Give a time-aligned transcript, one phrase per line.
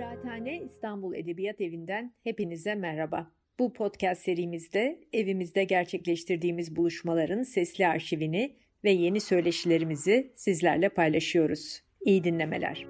[0.00, 3.30] Kıraathane İstanbul Edebiyat Evi'nden hepinize merhaba.
[3.58, 11.82] Bu podcast serimizde evimizde gerçekleştirdiğimiz buluşmaların sesli arşivini ve yeni söyleşilerimizi sizlerle paylaşıyoruz.
[12.00, 12.86] İyi dinlemeler.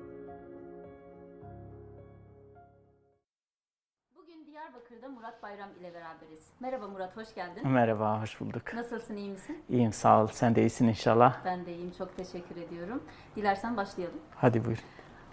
[4.16, 6.47] Bugün Diyarbakır'da Murat Bayram ile beraberiz.
[6.61, 7.69] Merhaba Murat, hoş geldin.
[7.69, 8.74] Merhaba, hoş bulduk.
[8.74, 9.62] Nasılsın, iyi misin?
[9.69, 10.27] İyiyim, sağ ol.
[10.27, 11.45] Sen de iyisin inşallah.
[11.45, 13.05] Ben de iyiyim, çok teşekkür ediyorum.
[13.37, 14.20] Dilersen başlayalım.
[14.30, 14.79] Hadi buyur.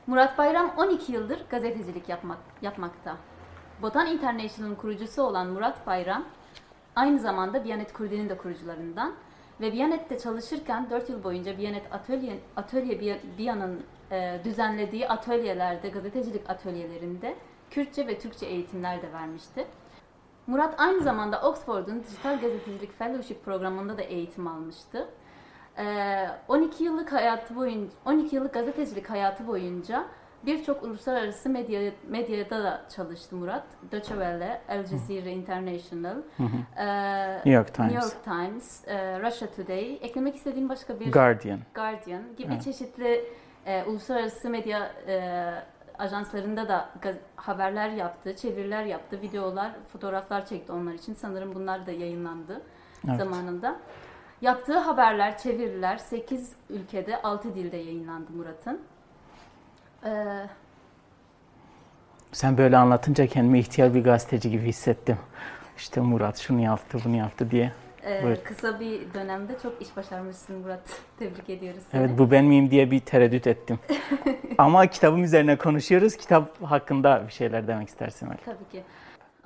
[0.08, 3.18] Murat Bayram 12 yıldır gazetecilik yapmak, yapmakta.
[3.82, 6.26] Botan International'ın kurucusu olan Murat Bayram,
[6.96, 9.14] aynı zamanda Biyanet Kurdi'nin de kurucularından
[9.62, 17.36] ve Biyanet'te çalışırken 4 yıl boyunca Biyanet Atölye, Atölye Biyan'ın e, düzenlediği atölyelerde, gazetecilik atölyelerinde
[17.70, 19.68] Kürtçe ve Türkçe eğitimler de vermişti.
[20.48, 25.10] Murat aynı zamanda Oxford'un Dijital Gazetecilik Fellowship programında da eğitim almıştı.
[26.48, 30.06] 12 yıllık hayatı boyunca 12 yıllık gazetecilik hayatı boyunca
[30.46, 33.64] birçok uluslararası medya medyada da çalıştı Murat.
[33.92, 36.16] Deutsche Welle, Al Jazeera International,
[37.36, 38.84] New York Times, New York Times,
[39.26, 39.94] Russia Today.
[40.02, 42.64] Eklemek istediğim başka bir Guardian, Guardian gibi Evet.
[42.64, 43.26] çeşitli
[43.66, 45.54] e, uluslararası medya e,
[46.00, 46.90] ajanslarında da
[47.36, 51.14] haberler yaptı, çeviriler yaptı, videolar, fotoğraflar çekti onlar için.
[51.14, 52.62] Sanırım bunlar da yayınlandı
[53.08, 53.18] Evet.
[53.18, 53.76] zamanında.
[54.42, 58.82] Yaptığı haberler, çeviriler 8 ülkede 6 dilde yayınlandı Murat'ın.
[60.06, 60.46] Ee,
[62.32, 65.18] Sen böyle anlatınca kendimi ihtiyar bir gazeteci gibi hissettim.
[65.78, 67.72] İşte Murat şunu yaptı, bunu yaptı diye.
[68.06, 68.38] e, Buyur.
[68.44, 70.80] kısa bir dönemde çok iş başarmışsın Murat.
[71.20, 72.02] Tebrik ediyoruz seni.
[72.02, 73.80] Evet bu ben miyim diye bir tereddüt ettim.
[74.58, 76.16] Ama kitabım üzerine konuşuyoruz.
[76.18, 78.46] Kitap hakkında bir şeyler demek istersin belki.
[78.46, 78.84] Tabii ki.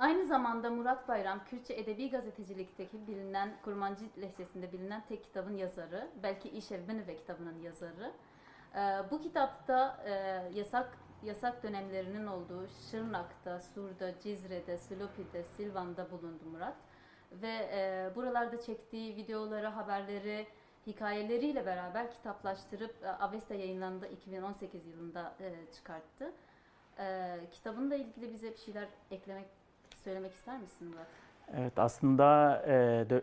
[0.02, 6.08] Aynı zamanda Murat Bayram, Kürtçe Edebi Gazetecilikteki bilinen, Kurmancı lehçesinde bilinen tek kitabın yazarı.
[6.22, 8.12] Belki İş Ev ve kitabının yazarı.
[8.74, 10.12] Ee, bu kitapta e,
[10.58, 16.76] yasak yasak dönemlerinin olduğu Şırnak'ta, Sur'da, Cizre'de, Silopi'de, Silvan'da bulundu Murat.
[17.32, 20.46] Ve e, buralarda çektiği videoları, haberleri,
[20.86, 25.34] hikayeleriyle beraber kitaplaştırıp e, Avesta yayınlandı 2018 yılında
[25.74, 26.32] çıkarttı.
[26.98, 29.61] E, kitabınla ilgili bize bir şeyler eklemek,
[30.04, 31.06] söylemek ister misin Murat?
[31.56, 32.56] Evet aslında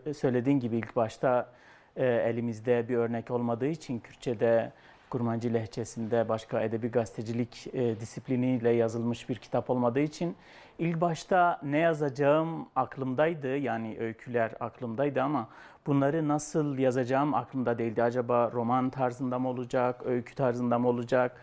[0.08, 1.52] e, söylediğin gibi ilk başta
[1.96, 4.72] e, elimizde bir örnek olmadığı için Kürtçe'de
[5.10, 10.36] Kurmancı lehçesinde başka edebi gazetecilik e, disipliniyle yazılmış bir kitap olmadığı için
[10.80, 15.50] ilk başta ne yazacağım aklımdaydı yani öyküler aklımdaydı ama
[15.88, 18.04] bunları nasıl yazacağım aklımda değildi.
[18.04, 21.42] Acaba roman tarzında mı olacak, öykü tarzında mı olacak?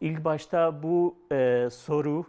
[0.00, 2.24] İlk başta bu e, soru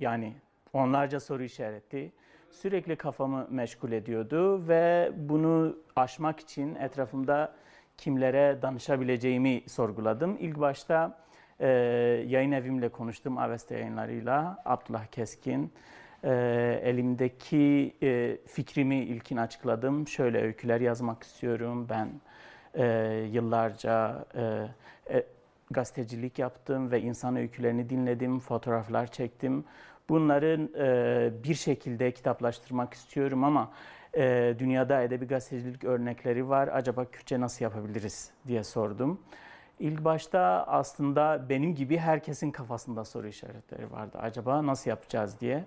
[0.00, 0.34] yani
[0.72, 2.12] onlarca soru işareti
[2.50, 7.54] sürekli kafamı meşgul ediyordu ve bunu aşmak için etrafımda
[7.98, 10.36] kimlere danışabileceğimi sorguladım.
[10.40, 11.18] İlk başta
[11.60, 11.68] e,
[12.28, 15.72] yayın evimle konuştum Avesta yayınlarıyla, Abdullah Keskin.
[16.24, 16.30] E,
[16.84, 20.08] elimdeki e, fikrimi ilkin açıkladım.
[20.08, 21.86] Şöyle öyküler yazmak istiyorum.
[21.90, 22.08] Ben
[22.74, 22.84] e,
[23.32, 24.68] yıllarca e,
[25.16, 25.24] e,
[25.70, 29.64] gazetecilik yaptım ve insan öykülerini dinledim, fotoğraflar çektim.
[30.12, 33.70] Bunları e, bir şekilde kitaplaştırmak istiyorum ama
[34.16, 36.68] e, dünyada edebi gazetecilik örnekleri var.
[36.72, 39.20] Acaba Kürtçe nasıl yapabiliriz diye sordum.
[39.80, 44.18] İlk başta aslında benim gibi herkesin kafasında soru işaretleri vardı.
[44.22, 45.64] Acaba nasıl yapacağız diye.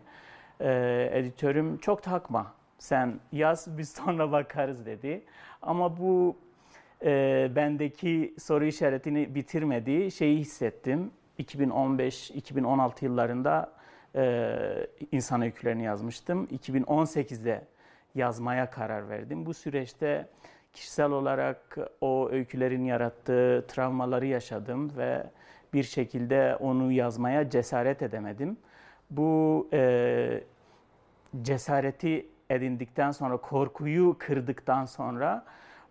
[0.60, 2.54] E, editörüm çok takma.
[2.78, 5.24] Sen yaz biz sonra bakarız dedi.
[5.62, 6.36] Ama bu
[7.04, 10.12] e, bendeki soru işaretini bitirmedi.
[10.12, 11.12] Şeyi hissettim.
[11.40, 13.75] 2015-2016 yıllarında
[14.16, 16.46] e, insan öykülerini yazmıştım.
[16.46, 17.62] 2018'de
[18.16, 19.46] yazmaya karar verdim.
[19.46, 20.28] Bu süreçte
[20.74, 25.24] kişisel olarak o öykülerin yarattığı travmaları yaşadım ve
[25.74, 28.58] bir şekilde onu yazmaya cesaret edemedim.
[29.10, 30.44] Bu e,
[31.42, 35.46] cesareti edindikten sonra, korkuyu kırdıktan sonra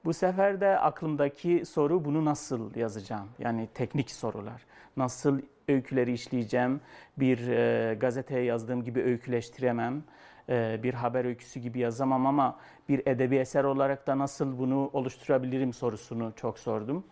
[0.04, 3.28] bu sefer de aklımdaki soru bunu nasıl yazacağım?
[3.38, 4.62] Yani teknik sorular.
[4.96, 6.80] Nasıl öyküleri işleyeceğim?
[7.18, 10.02] Bir e, gazeteye yazdığım gibi öyküleştiremem.
[10.48, 12.58] E, bir haber öyküsü gibi yazamam ama
[12.88, 17.04] bir edebi eser olarak da nasıl bunu oluşturabilirim sorusunu çok sordum.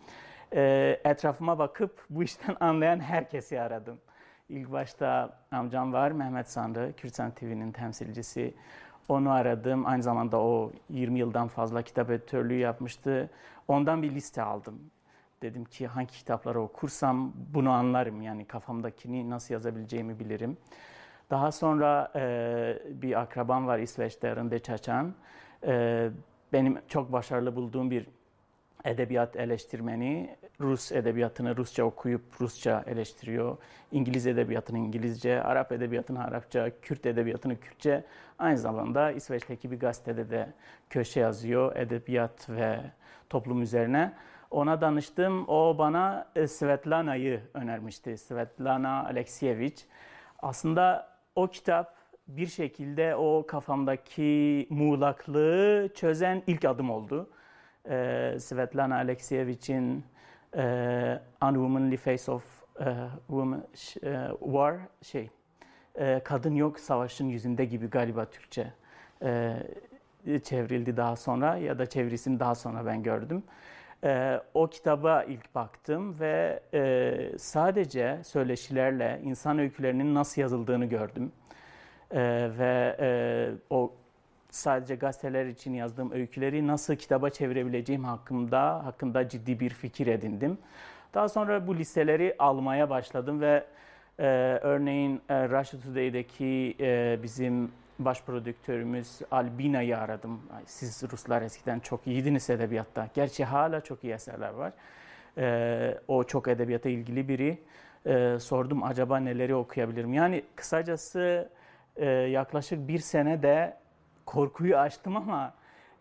[0.54, 3.98] E, etrafıma bakıp bu işten anlayan herkesi aradım.
[4.48, 8.54] İlk başta amcam var Mehmet Sandı, Kürtsan TV'nin temsilcisi.
[9.08, 9.86] Onu aradım.
[9.86, 13.30] Aynı zamanda o 20 yıldan fazla kitap editörlüğü yapmıştı.
[13.68, 14.80] Ondan bir liste aldım.
[15.42, 18.22] Dedim ki hangi kitapları okursam bunu anlarım.
[18.22, 20.56] Yani kafamdakini nasıl yazabileceğimi bilirim.
[21.30, 25.14] Daha sonra e, bir akrabam var İsveç'te, Rinde Çaçan.
[25.66, 26.10] E,
[26.52, 28.06] benim çok başarılı bulduğum bir
[28.84, 33.56] edebiyat eleştirmeni Rus edebiyatını Rusça okuyup Rusça eleştiriyor.
[33.92, 38.04] İngiliz edebiyatını İngilizce, Arap edebiyatını Arapça, Kürt edebiyatını Kürtçe.
[38.38, 40.52] Aynı zamanda İsveç'teki bir gazetede de
[40.90, 42.80] köşe yazıyor edebiyat ve
[43.30, 44.12] toplum üzerine.
[44.52, 45.48] Ona danıştım.
[45.48, 48.18] O bana e, Svetlana'yı önermişti.
[48.18, 49.82] Svetlana Alexievich.
[50.42, 51.94] Aslında o kitap
[52.28, 57.30] bir şekilde o kafamdaki muğlaklığı çözen ilk adım oldu.
[57.90, 60.04] Ee, Svetlana Alexievich'in
[60.56, 62.44] e, Unwomanly Face of
[62.80, 62.86] e,
[63.26, 63.64] woman,
[64.04, 65.30] e, War şey
[65.94, 68.72] e, Kadın Yok Savaşın Yüzünde gibi galiba Türkçe
[69.22, 69.56] e,
[70.44, 73.42] çevrildi daha sonra ya da çevirisini daha sonra ben gördüm.
[74.04, 81.32] E, o kitaba ilk baktım ve e, sadece söyleşilerle insan öykülerinin nasıl yazıldığını gördüm.
[82.10, 83.08] E, ve e,
[83.70, 83.92] o
[84.50, 90.58] sadece gazeteler için yazdığım öyküleri nasıl kitaba çevirebileceğim hakkında hakkında ciddi bir fikir edindim.
[91.14, 93.64] Daha sonra bu listeleri almaya başladım ve
[94.18, 94.24] e,
[94.62, 97.72] örneğin e, Russia Today'deki e, bizim
[98.04, 100.40] baş prodüktörümüz Albina'yı aradım.
[100.66, 103.08] Siz Ruslar eskiden çok iyiydiniz edebiyatta.
[103.14, 104.72] Gerçi hala çok iyi eserler var.
[105.38, 107.58] E, o çok edebiyata ilgili biri.
[108.06, 110.14] E, sordum acaba neleri okuyabilirim.
[110.14, 111.48] Yani kısacası
[111.96, 113.76] e, yaklaşık bir sene de
[114.26, 115.54] korkuyu aştım ama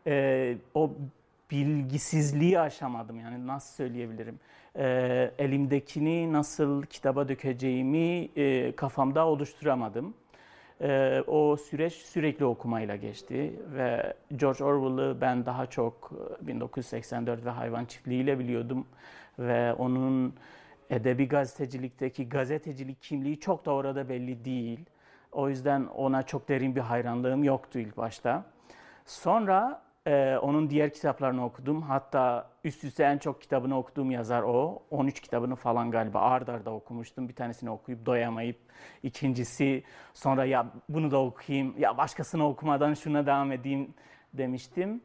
[0.08, 0.92] e, o
[1.52, 3.20] bilgisizliği aşamadım.
[3.20, 4.40] Yani nasıl söyleyebilirim?
[4.76, 4.86] E,
[5.38, 10.14] elimdekini nasıl kitaba dökeceğimi e, kafamda oluşturamadım.
[10.82, 16.12] E, o süreç sürekli okumayla geçti ve George Orwell'ı ben daha çok
[16.42, 18.88] 1984 ve hayvan çiftliğiyle biliyordum
[19.40, 20.34] ve onun
[20.90, 24.86] edebi gazetecilikteki gazetecilik kimliği çok da orada belli değil.
[25.32, 28.46] O yüzden ona çok derin bir hayranlığım yoktu ilk başta.
[29.06, 31.82] Sonra e, onun diğer kitaplarını okudum.
[31.82, 34.84] Hatta üst üste en çok kitabını okuduğum yazar o.
[34.90, 37.30] 13 kitabını falan galiba ard arda okumuştum.
[37.30, 38.58] Bir tanesini okuyup doyamayıp
[39.04, 39.84] ikincisi
[40.14, 43.94] sonra ya bunu da okuyayım ya başkasını okumadan şuna devam edeyim
[44.34, 45.02] demiştim.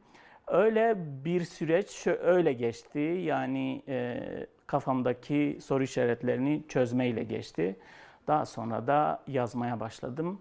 [0.47, 0.95] Öyle
[1.25, 2.99] bir süreç öyle geçti.
[3.25, 4.21] Yani e,
[4.67, 7.77] kafamdaki soru işaretlerini çözmeyle geçti.
[8.27, 10.41] Daha sonra da yazmaya başladım.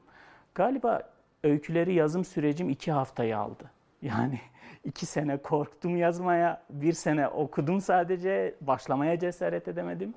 [0.56, 1.02] Galiba
[1.44, 3.75] öyküleri yazım sürecim iki haftayı aldı.
[4.06, 4.40] Yani
[4.84, 10.14] iki sene korktum yazmaya, bir sene okudum sadece, başlamaya cesaret edemedim.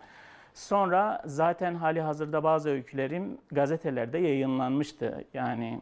[0.54, 5.24] Sonra zaten hali hazırda bazı öykülerim gazetelerde yayınlanmıştı.
[5.34, 5.80] Yani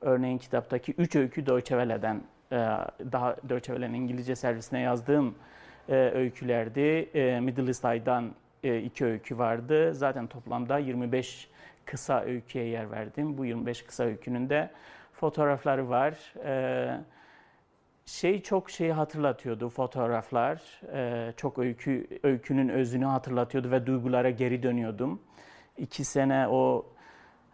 [0.00, 2.56] örneğin kitaptaki üç öykü Deutsche e,
[3.12, 5.34] daha Deutsche Welle'nin İngilizce servisine yazdığım
[5.88, 7.08] e, öykülerdi.
[7.14, 8.32] E, Middle East Eye'dan
[8.62, 9.94] iki öykü vardı.
[9.94, 11.50] Zaten toplamda 25
[11.84, 13.38] kısa öyküye yer verdim.
[13.38, 14.70] Bu 25 kısa öykünün de
[15.12, 16.34] fotoğrafları var.
[18.06, 20.80] Şey çok şeyi hatırlatıyordu fotoğraflar.
[21.36, 25.22] Çok öykü öykünün özünü hatırlatıyordu ve duygulara geri dönüyordum.
[25.76, 26.86] İki sene o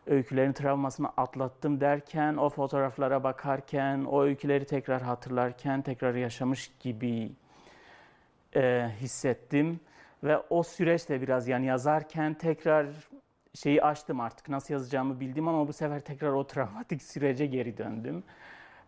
[0.06, 7.32] öykülerin travmasını atlattım derken, o fotoğraflara bakarken, o öyküleri tekrar hatırlarken, tekrar yaşamış gibi
[8.56, 9.80] e, hissettim.
[10.24, 12.86] Ve o süreçte biraz yani yazarken tekrar
[13.54, 18.24] şeyi açtım artık nasıl yazacağımı bildim ama bu sefer tekrar o travmatik sürece geri döndüm.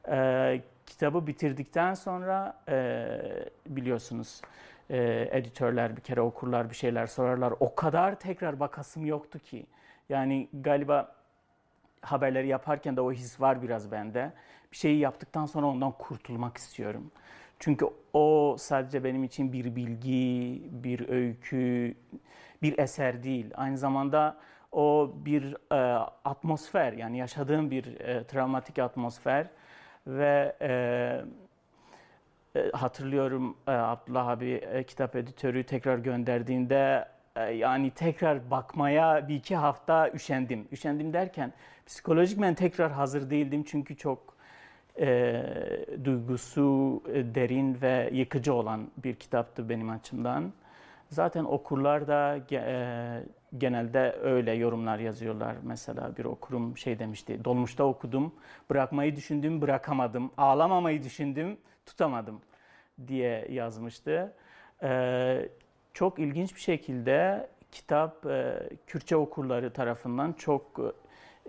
[0.09, 3.07] Ee, kitabı bitirdikten sonra e,
[3.67, 4.41] biliyorsunuz
[4.91, 7.55] e, editörler bir kere okurlar bir şeyler sorarlar.
[7.61, 9.67] O kadar tekrar bakasım yoktu ki.
[10.09, 11.15] Yani galiba
[12.01, 14.33] haberleri yaparken de o his var biraz bende.
[14.73, 17.11] Bir şeyi yaptıktan sonra ondan kurtulmak istiyorum.
[17.59, 21.95] Çünkü o sadece benim için bir bilgi, bir öykü,
[22.63, 23.51] bir eser değil.
[23.55, 24.37] Aynı zamanda
[24.73, 25.77] o bir e,
[26.25, 29.47] atmosfer yani yaşadığım bir e, travmatik atmosfer
[30.07, 30.71] ve e,
[32.57, 39.35] e, hatırlıyorum e, Abdullah abi e, kitap editörü tekrar gönderdiğinde e, yani tekrar bakmaya bir
[39.35, 40.69] iki hafta üşendim.
[40.73, 41.53] Üşendim derken
[41.87, 44.35] psikolojik ben tekrar hazır değildim çünkü çok
[45.01, 45.43] e,
[46.05, 50.53] duygusu e, derin ve yıkıcı olan bir kitaptı benim açımdan.
[51.09, 53.23] Zaten okurlar da e,
[53.59, 55.57] genelde öyle yorumlar yazıyorlar.
[55.63, 58.35] Mesela bir okurum şey demişti, dolmuşta okudum,
[58.71, 61.57] bırakmayı düşündüm, bırakamadım, ağlamamayı düşündüm,
[61.87, 62.41] tutamadım
[63.07, 64.33] diye yazmıştı.
[64.83, 65.49] E,
[65.95, 70.81] çok ilginç bir şekilde kitap e, Kürtçe okurları tarafından çok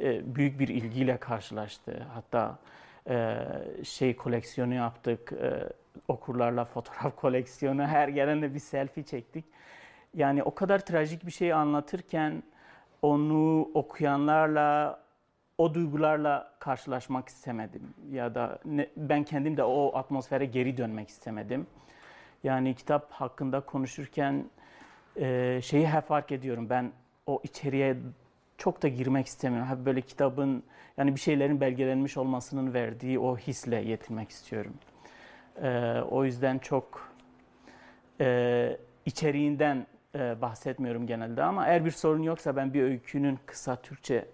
[0.01, 2.05] e, büyük bir ilgiyle karşılaştı.
[2.13, 2.59] Hatta
[3.09, 3.38] e,
[3.83, 5.33] şey koleksiyonu yaptık.
[5.33, 5.69] E,
[6.07, 7.83] okurlarla fotoğraf koleksiyonu.
[7.83, 9.45] Her gelene bir selfie çektik.
[10.15, 12.43] Yani o kadar trajik bir şey anlatırken
[13.01, 15.00] onu okuyanlarla
[15.57, 21.67] o duygularla karşılaşmak istemedim ya da ne, ben kendim de o atmosfere geri dönmek istemedim.
[22.43, 24.45] Yani kitap hakkında konuşurken
[25.15, 26.69] e, şeyi hep fark ediyorum.
[26.69, 26.91] Ben
[27.27, 27.98] o içeriye
[28.57, 29.69] çok da girmek istemiyorum.
[29.69, 30.63] Hep böyle kitabın
[30.98, 34.74] yani bir şeylerin belgelenmiş olmasının verdiği o hisle yetinmek istiyorum.
[35.62, 37.13] E, o yüzden çok
[38.22, 44.25] e, içeriğinden e, bahsetmiyorum genelde ama eğer bir sorun yoksa ben bir öykünün kısa Türkçe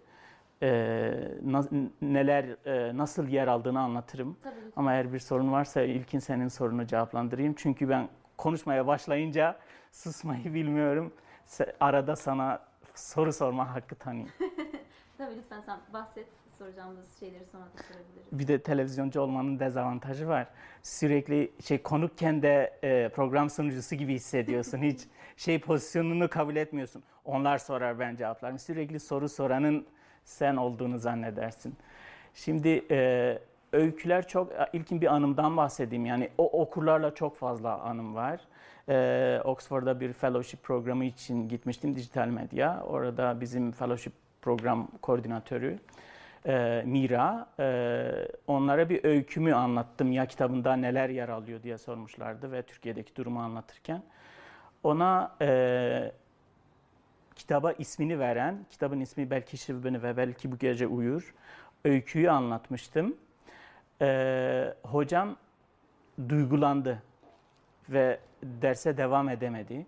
[0.62, 0.70] e,
[1.44, 1.64] na,
[2.02, 4.38] neler e, nasıl yer aldığını anlatırım.
[4.44, 4.56] Tabii.
[4.76, 7.54] Ama eğer bir sorun varsa ilkin senin sorunu cevaplandırayım.
[7.58, 9.60] Çünkü ben konuşmaya başlayınca
[9.92, 11.14] susmayı bilmiyorum.
[11.80, 12.60] Arada sana
[12.96, 14.32] soru sorma hakkı tanıyayım.
[15.18, 16.28] Tabii lütfen sen bahset.
[16.62, 18.40] Soracağımız şeyleri sonra da sorabiliriz.
[18.40, 20.48] Bir de televizyoncu olmanın dezavantajı var.
[20.84, 24.78] Sürekli şey konukken de e, program sunucusu gibi hissediyorsun.
[24.78, 25.02] Hiç
[25.38, 27.04] şey pozisyonunu kabul etmiyorsun.
[27.26, 28.60] Onlar sorar ben cevaplarım.
[28.60, 29.86] Sürekli soru soranın
[30.24, 31.76] sen olduğunu zannedersin.
[32.34, 33.40] Şimdi e,
[33.74, 36.06] öyküler çok, ilkin bir anımdan bahsedeyim.
[36.06, 38.40] Yani o okurlarla çok fazla anım var.
[38.90, 42.84] Ee, Oxford'da bir fellowship programı için gitmiştim dijital medya.
[42.84, 45.80] Orada bizim fellowship program koordinatörü
[46.46, 50.12] e, Mira, e, onlara bir öykümü anlattım.
[50.12, 54.04] Ya kitabında neler yer alıyor diye sormuşlardı ve Türkiye'deki durumu anlatırken.
[54.84, 56.12] Ona e,
[57.36, 61.34] kitaba ismini veren, kitabın ismi Belki Şivbini ve Belki Bu Gece Uyur,
[61.86, 63.18] öyküyü anlatmıştım.
[64.02, 65.36] E, hocam
[66.30, 67.04] duygulandı
[67.90, 69.86] ve derse devam edemedi.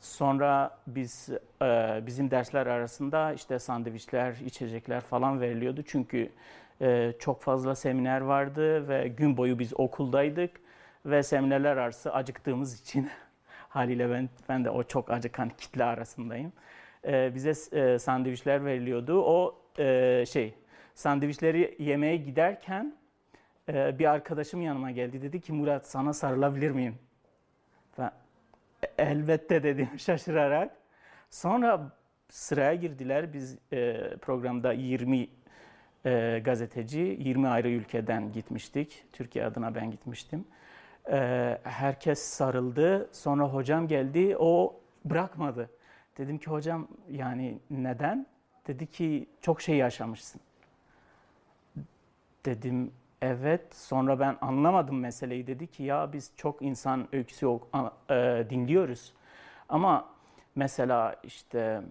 [0.00, 1.28] Sonra biz
[1.62, 5.82] e, bizim dersler arasında işte sandviçler, içecekler falan veriliyordu.
[5.86, 6.30] Çünkü
[6.80, 10.60] e, çok fazla seminer vardı ve gün boyu biz okuldaydık
[11.06, 13.10] ve seminerler arası acıktığımız için
[13.68, 16.52] haliyle ben ben de o çok acıkan kitle arasındayım.
[17.04, 19.22] E, bize e, sandviçler veriliyordu.
[19.22, 20.54] O e, şey
[20.94, 22.94] sandviçleri yemeye giderken
[23.68, 27.05] e, bir arkadaşım yanıma geldi dedi ki Murat sana sarılabilir miyim?
[28.98, 30.76] Elbette dedim şaşırarak.
[31.30, 31.92] Sonra
[32.28, 33.32] sıraya girdiler.
[33.32, 35.28] Biz e, programda 20
[36.06, 39.04] e, gazeteci, 20 ayrı ülkeden gitmiştik.
[39.12, 40.44] Türkiye adına ben gitmiştim.
[41.10, 43.08] E, herkes sarıldı.
[43.12, 44.36] Sonra hocam geldi.
[44.38, 45.70] O bırakmadı.
[46.18, 48.26] Dedim ki hocam yani neden?
[48.66, 50.40] Dedi ki çok şey yaşamışsın.
[52.44, 55.46] Dedim Evet, sonra ben anlamadım meseleyi.
[55.46, 57.46] Dedi ki ya biz çok insan öyküsü
[58.10, 59.12] e, dinliyoruz.
[59.68, 60.08] Ama
[60.54, 61.82] mesela işte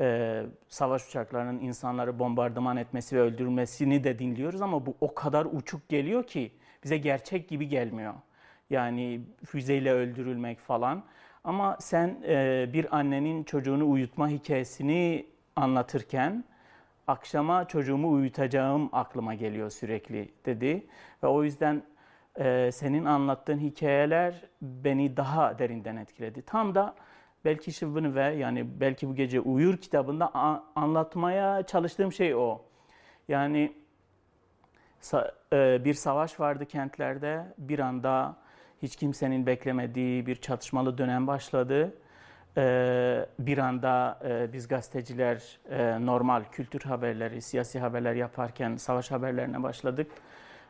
[0.00, 5.88] e, savaş uçaklarının insanları bombardıman etmesi ve öldürmesini de dinliyoruz ama bu o kadar uçuk
[5.88, 6.52] geliyor ki
[6.84, 8.14] bize gerçek gibi gelmiyor.
[8.70, 11.04] Yani füzeyle öldürülmek falan.
[11.44, 16.44] Ama sen e, bir annenin çocuğunu uyutma hikayesini anlatırken
[17.06, 20.86] akşama çocuğumu uyutacağım aklıma geliyor sürekli dedi.
[21.22, 21.82] Ve o yüzden
[22.36, 26.42] e, senin anlattığın hikayeler beni daha derinden etkiledi.
[26.42, 26.94] Tam da
[27.44, 30.34] belki Şıvını ve yani belki bu gece Uyur kitabında
[30.74, 32.62] anlatmaya çalıştığım şey o.
[33.28, 33.72] Yani
[35.52, 38.36] e, bir savaş vardı kentlerde bir anda
[38.82, 41.94] hiç kimsenin beklemediği bir çatışmalı dönem başladı
[42.58, 49.62] ee, bir anda e, biz gazeteciler e, normal kültür haberleri, siyasi haberler yaparken savaş haberlerine
[49.62, 50.10] başladık.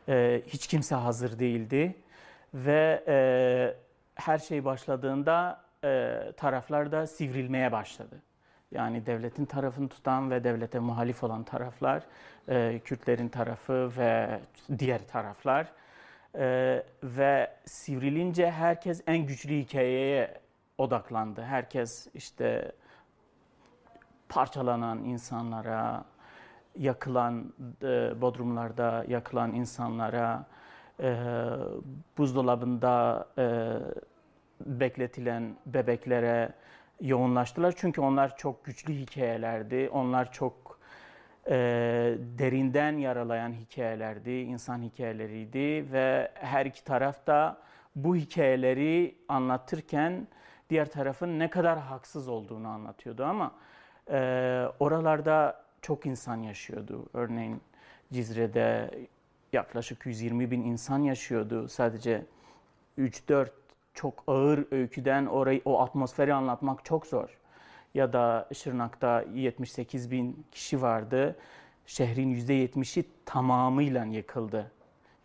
[0.09, 1.95] Ee, hiç kimse hazır değildi
[2.53, 3.17] ve e,
[4.15, 5.67] her şey başladığında
[6.37, 8.15] taraflar da sivrilmeye başladı.
[8.71, 12.03] Yani devletin tarafını tutan ve devlete muhalif olan taraflar,
[12.83, 14.39] Kürtlerin tarafı ve
[14.79, 15.67] diğer taraflar.
[17.03, 20.37] Ve sivrilince herkes en güçlü hikayeye
[20.77, 21.41] odaklandı.
[21.41, 22.71] Herkes işte
[24.29, 26.05] parçalanan insanlara,
[26.75, 27.53] yakılan
[27.83, 30.45] e, bodrumlarda yakılan insanlara,
[30.99, 31.15] e,
[32.17, 33.73] buzdolabında e,
[34.65, 36.53] bekletilen bebeklere
[37.01, 37.73] yoğunlaştılar.
[37.77, 39.89] Çünkü onlar çok güçlü hikayelerdi.
[39.93, 40.79] Onlar çok
[41.47, 41.53] e,
[42.39, 47.57] derinden yaralayan hikayelerdi, insan hikayeleriydi ve her iki taraf da
[47.95, 50.27] bu hikayeleri anlatırken
[50.69, 53.51] diğer tarafın ne kadar haksız olduğunu anlatıyordu ama
[54.09, 54.19] e,
[54.79, 57.05] oralarda çok insan yaşıyordu.
[57.13, 57.61] Örneğin
[58.13, 58.91] Cizre'de
[59.53, 61.67] yaklaşık 120 bin insan yaşıyordu.
[61.67, 62.25] Sadece
[62.99, 63.49] 3-4
[63.93, 67.37] çok ağır öyküden orayı, o atmosferi anlatmak çok zor.
[67.93, 71.35] Ya da Şırnak'ta 78 bin kişi vardı.
[71.85, 74.71] Şehrin %70'i tamamıyla yıkıldı.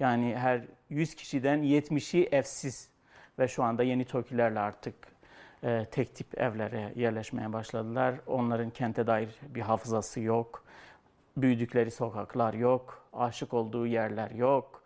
[0.01, 2.89] Yani her 100 kişiden 70'i evsiz
[3.39, 4.95] ve şu anda yeni TOKİ'lerle artık
[5.65, 8.15] e, tek tip evlere yerleşmeye başladılar.
[8.27, 10.65] Onların kente dair bir hafızası yok.
[11.37, 13.07] Büyüdükleri sokaklar yok.
[13.13, 14.83] Aşık olduğu yerler yok.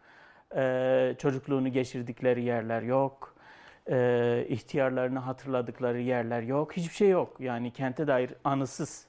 [0.57, 3.37] E, çocukluğunu geçirdikleri yerler yok.
[3.91, 6.73] e, ihtiyarlarını hatırladıkları yerler yok.
[6.77, 7.37] Hiçbir şey yok.
[7.41, 9.07] Yani kente dair anısız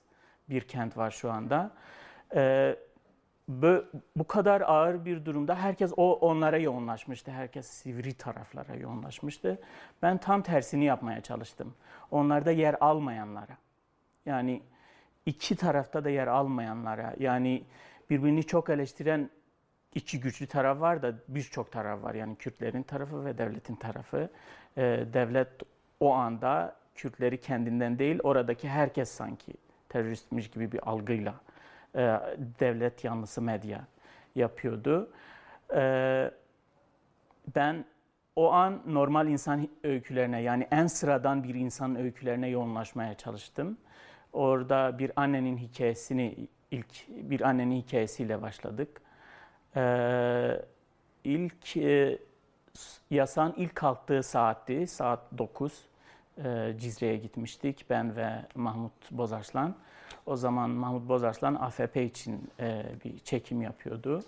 [0.50, 1.72] bir kent var şu anda.
[2.36, 2.76] E,
[3.48, 7.32] bu, kadar ağır bir durumda herkes o onlara yoğunlaşmıştı.
[7.32, 9.60] Herkes sivri taraflara yoğunlaşmıştı.
[10.02, 11.74] Ben tam tersini yapmaya çalıştım.
[12.12, 13.58] Onlarda yer almayanlara.
[14.26, 14.62] Yani
[15.26, 17.16] iki tarafta da yer almayanlara.
[17.20, 17.64] Yani
[18.10, 19.30] birbirini çok eleştiren
[19.96, 22.16] iki güçlü taraf var da birçok taraf var.
[22.16, 24.30] Yani Kürtlerin tarafı ve devletin tarafı.
[24.78, 25.48] Ee, devlet
[26.00, 29.54] o anda Kürtleri kendinden değil oradaki herkes sanki
[29.90, 31.36] teröristmiş gibi bir algıyla
[31.96, 32.20] e,
[32.60, 33.88] devlet yanlısı medya
[34.36, 35.12] yapıyordu.
[35.76, 36.32] E,
[37.56, 37.86] ben
[38.36, 43.78] o an normal insan öykülerine yani en sıradan bir insan öykülerine yoğunlaşmaya çalıştım.
[44.34, 49.02] Orada bir annenin hikayesini ilk bir annenin hikayesiyle başladık.
[49.76, 50.62] Ee,
[51.24, 52.20] ilk e,
[53.10, 55.86] yasağın ilk kalktığı saatti, saat 9.
[56.38, 59.76] E, Cizre'ye gitmiştik ben ve Mahmut Bozarslan.
[60.28, 64.24] O zaman Mahmut Bozarslan AFP için e, bir çekim yapıyordu.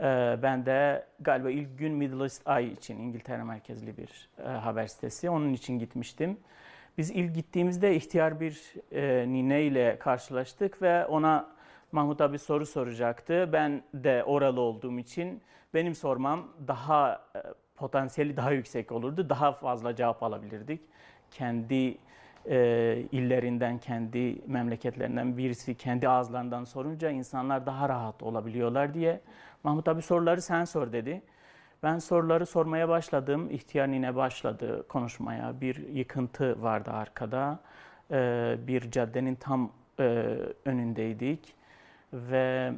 [0.00, 4.86] E, ben de galiba ilk gün Middle East Eye için İngiltere merkezli bir e, haber
[4.86, 5.30] sitesi.
[5.30, 6.36] Onun için gitmiştim.
[6.98, 11.46] Biz ilk gittiğimizde ihtiyar bir e, nine ile karşılaştık ve ona
[11.92, 13.50] Mahmut abi soru soracaktı.
[13.52, 15.42] Ben de oralı olduğum için
[15.74, 17.38] benim sormam daha e,
[17.76, 19.28] potansiyeli daha yüksek olurdu.
[19.28, 20.80] Daha fazla cevap alabilirdik.
[21.30, 21.98] Kendi
[22.46, 29.20] e, illerinden, kendi memleketlerinden birisi kendi ağızlarından sorunca insanlar daha rahat olabiliyorlar diye
[29.64, 31.22] Mahmut abi soruları sen sor dedi.
[31.82, 33.50] Ben soruları sormaya başladım.
[33.50, 35.60] İhtiyar nine başladı konuşmaya.
[35.60, 37.60] Bir yıkıntı vardı arkada.
[38.10, 40.04] E, bir caddenin tam e,
[40.64, 41.54] önündeydik.
[42.12, 42.72] Ve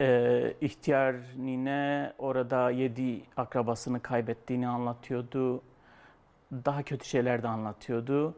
[0.00, 5.62] e, ihtiyar nine orada yedi akrabasını kaybettiğini anlatıyordu
[6.52, 8.34] daha kötü şeyler de anlatıyordu.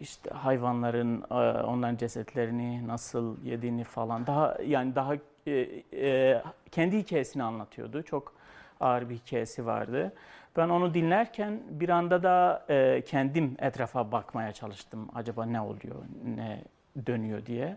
[0.00, 5.14] İşte hayvanların e, onların cesetlerini nasıl yediğini falan daha yani daha
[5.46, 5.52] e,
[5.92, 8.02] e, kendi hikayesini anlatıyordu.
[8.02, 8.34] Çok
[8.80, 10.12] ağır bir hikayesi vardı.
[10.56, 12.66] Ben onu dinlerken bir anda da
[13.06, 15.08] kendim etrafa bakmaya çalıştım.
[15.14, 16.64] Acaba ne oluyor, ne
[17.06, 17.76] dönüyor diye.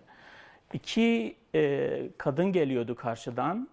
[0.73, 1.35] İki
[2.17, 3.69] kadın geliyordu karşıdan.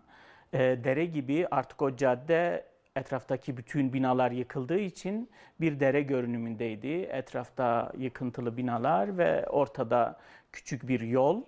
[0.53, 2.65] dere gibi artık o cadde
[2.97, 5.31] etraftaki bütün binalar yıkıldığı için
[5.61, 6.87] bir dere görünümündeydi.
[6.87, 10.19] Etrafta yıkıntılı binalar ve ortada
[10.53, 11.43] küçük bir yol,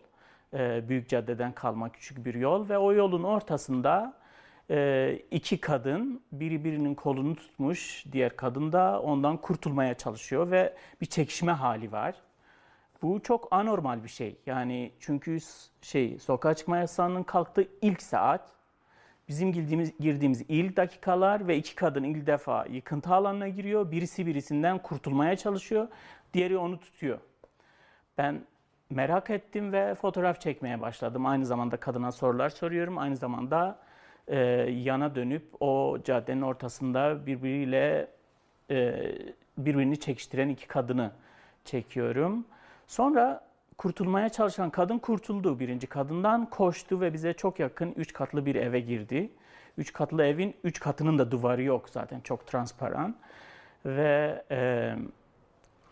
[0.54, 4.14] e, büyük caddeden kalma küçük bir yol ve o yolun ortasında
[4.70, 11.06] e, iki kadın biri birinin kolunu tutmuş, diğer kadın da ondan kurtulmaya çalışıyor ve bir
[11.06, 12.14] çekişme hali var.
[13.02, 14.36] Bu çok anormal bir şey.
[14.46, 15.38] Yani çünkü
[15.82, 18.55] şey sokağa çıkma yasağının kalktığı ilk saat
[19.28, 23.90] Bizim girdiğimiz, girdiğimiz ilk dakikalar ve iki kadın ilk defa yıkıntı alanına giriyor.
[23.90, 25.88] Birisi birisinden kurtulmaya çalışıyor.
[26.34, 27.18] Diğeri onu tutuyor.
[28.18, 28.40] Ben
[28.90, 31.26] merak ettim ve fotoğraf çekmeye başladım.
[31.26, 32.98] Aynı zamanda kadına sorular soruyorum.
[32.98, 33.78] Aynı zamanda
[34.28, 34.38] e,
[34.70, 38.08] yana dönüp o caddenin ortasında birbiriyle
[38.70, 39.12] e,
[39.58, 41.10] birbirini çekiştiren iki kadını
[41.64, 42.46] çekiyorum.
[42.86, 43.46] Sonra
[43.78, 45.60] kurtulmaya çalışan kadın kurtuldu.
[45.60, 49.30] Birinci kadından koştu ve bize çok yakın üç katlı bir eve girdi.
[49.78, 53.16] Üç katlı evin üç katının da duvarı yok zaten çok transparan.
[53.86, 54.94] Ve e,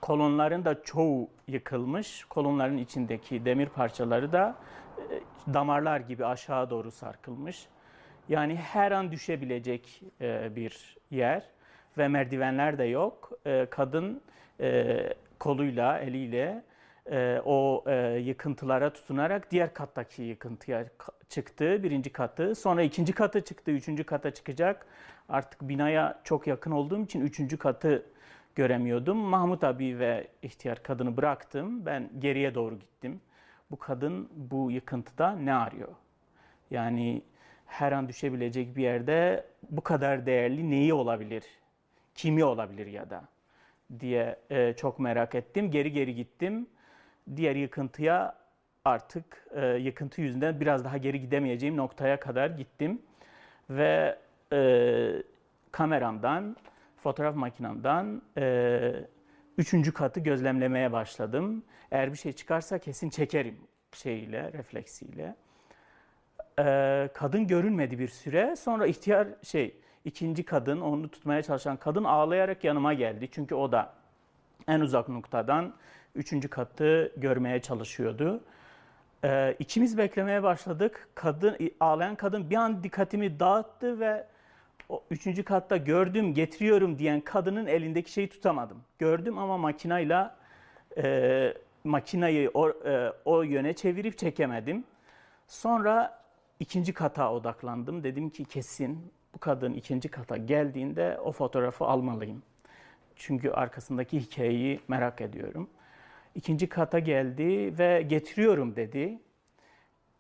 [0.01, 2.25] kolonların da çoğu yıkılmış.
[2.25, 4.57] Kolonların içindeki demir parçaları da
[4.99, 7.69] e, damarlar gibi aşağı doğru sarkılmış.
[8.29, 11.43] Yani her an düşebilecek e, bir yer
[11.99, 13.33] ve merdivenler de yok.
[13.47, 14.21] E, kadın
[14.61, 14.99] e,
[15.39, 16.63] koluyla, eliyle
[17.11, 20.87] e, o e, yıkıntılara tutunarak diğer kattaki yıkıntıya
[21.29, 21.83] çıktı.
[21.83, 22.55] Birinci katı.
[22.55, 23.71] Sonra ikinci katı çıktı.
[23.71, 24.87] Üçüncü kata çıkacak.
[25.29, 28.07] Artık binaya çok yakın olduğum için üçüncü katı
[28.55, 29.17] göremiyordum.
[29.17, 31.87] Mahmut abi ve ihtiyar kadını bıraktım.
[31.87, 33.21] Ben geriye doğru gittim.
[33.71, 35.89] Bu kadın bu yıkıntıda ne arıyor?
[36.71, 37.23] Yani
[37.67, 41.45] her an düşebilecek bir yerde bu kadar değerli neyi olabilir?
[42.15, 43.25] Kimi olabilir ya da
[44.01, 45.71] diye e, çok merak ettim.
[45.71, 46.67] Geri geri gittim
[47.37, 48.35] diğer yıkıntıya
[48.85, 53.03] artık e, yıkıntı yüzünden biraz daha geri gidemeyeceğim noktaya kadar gittim.
[53.71, 54.19] Ve
[54.53, 54.59] e,
[55.73, 56.57] kameramdan,
[56.97, 59.07] fotoğraf makinamdan e,
[59.59, 61.65] üçüncü katı gözlemlemeye başladım.
[61.91, 63.59] Eğer bir şey çıkarsa kesin çekerim
[63.93, 65.35] şeyiyle, refleksiyle.
[66.59, 68.57] E, kadın görünmedi bir süre.
[68.57, 73.29] Sonra ihtiyar şey, ikinci kadın, onu tutmaya çalışan kadın ağlayarak yanıma geldi.
[73.33, 73.93] Çünkü o da
[74.69, 75.75] en uzak noktadan
[76.15, 78.41] üçüncü katı görmeye çalışıyordu.
[79.25, 81.09] Ee, ikimiz beklemeye başladık.
[81.15, 84.27] Kadın ağlayan kadın bir an dikkatimi dağıttı ve
[84.89, 88.83] o üçüncü katta gördüm, getiriyorum diyen kadının elindeki şeyi tutamadım.
[88.99, 90.37] Gördüm ama makinayla
[90.97, 94.85] e, makinayı o, e, o yöne çevirip çekemedim.
[95.49, 96.23] Sonra
[96.61, 98.05] ikinci kata odaklandım.
[98.05, 102.43] Dedim ki kesin bu kadın ikinci kata geldiğinde o fotoğrafı almalıyım.
[103.17, 105.69] Çünkü arkasındaki hikayeyi merak ediyorum.
[106.35, 109.19] İkinci kata geldi ve getiriyorum dedi.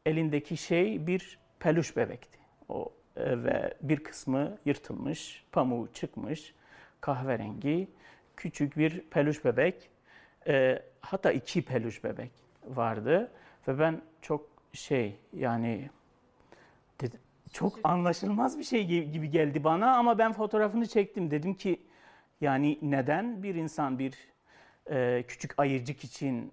[0.06, 2.38] Elindeki şey bir peluş bebekti.
[2.68, 6.54] O e, ve bir kısmı yırtılmış, pamuğu çıkmış,
[7.00, 7.88] kahverengi,
[8.36, 9.90] küçük bir peluş bebek.
[10.46, 12.30] E, hatta iki peluş bebek
[12.66, 13.30] vardı
[13.68, 15.90] ve ben çok şey yani
[17.52, 21.30] çok anlaşılmaz bir şey gibi geldi bana ama ben fotoğrafını çektim.
[21.30, 21.82] Dedim ki
[22.40, 24.33] yani neden bir insan bir
[24.90, 26.52] e, küçük ayırcık için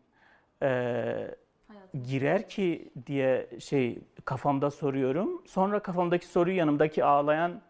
[0.63, 1.35] e,
[2.03, 5.43] girer ki diye şey kafamda soruyorum.
[5.47, 7.61] Sonra kafamdaki soruyu yanımdaki ağlayan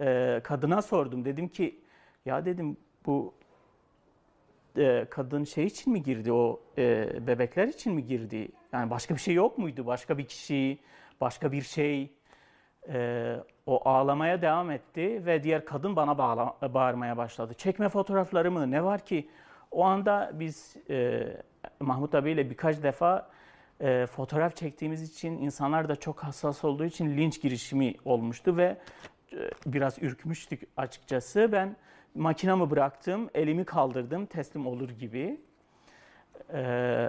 [0.00, 1.24] e, kadına sordum.
[1.24, 1.80] Dedim ki
[2.26, 3.34] ya dedim bu
[4.78, 8.48] e, kadın şey için mi girdi o e, bebekler için mi girdi?
[8.72, 9.86] Yani başka bir şey yok muydu?
[9.86, 10.78] Başka bir kişi,
[11.20, 12.10] başka bir şey.
[12.88, 17.54] E, o ağlamaya devam etti ve diğer kadın bana bağla, bağırmaya başladı.
[17.54, 19.28] Çekme fotoğraflarımı ne var ki?
[19.72, 21.22] O anda biz e,
[21.80, 23.30] Mahmut abiyle birkaç defa
[23.80, 28.78] e, fotoğraf çektiğimiz için insanlar da çok hassas olduğu için linç girişimi olmuştu ve
[29.32, 31.48] e, biraz ürkmüştük açıkçası.
[31.52, 31.76] Ben
[32.14, 35.40] makinamı bıraktım, elimi kaldırdım teslim olur gibi.
[36.52, 37.08] E,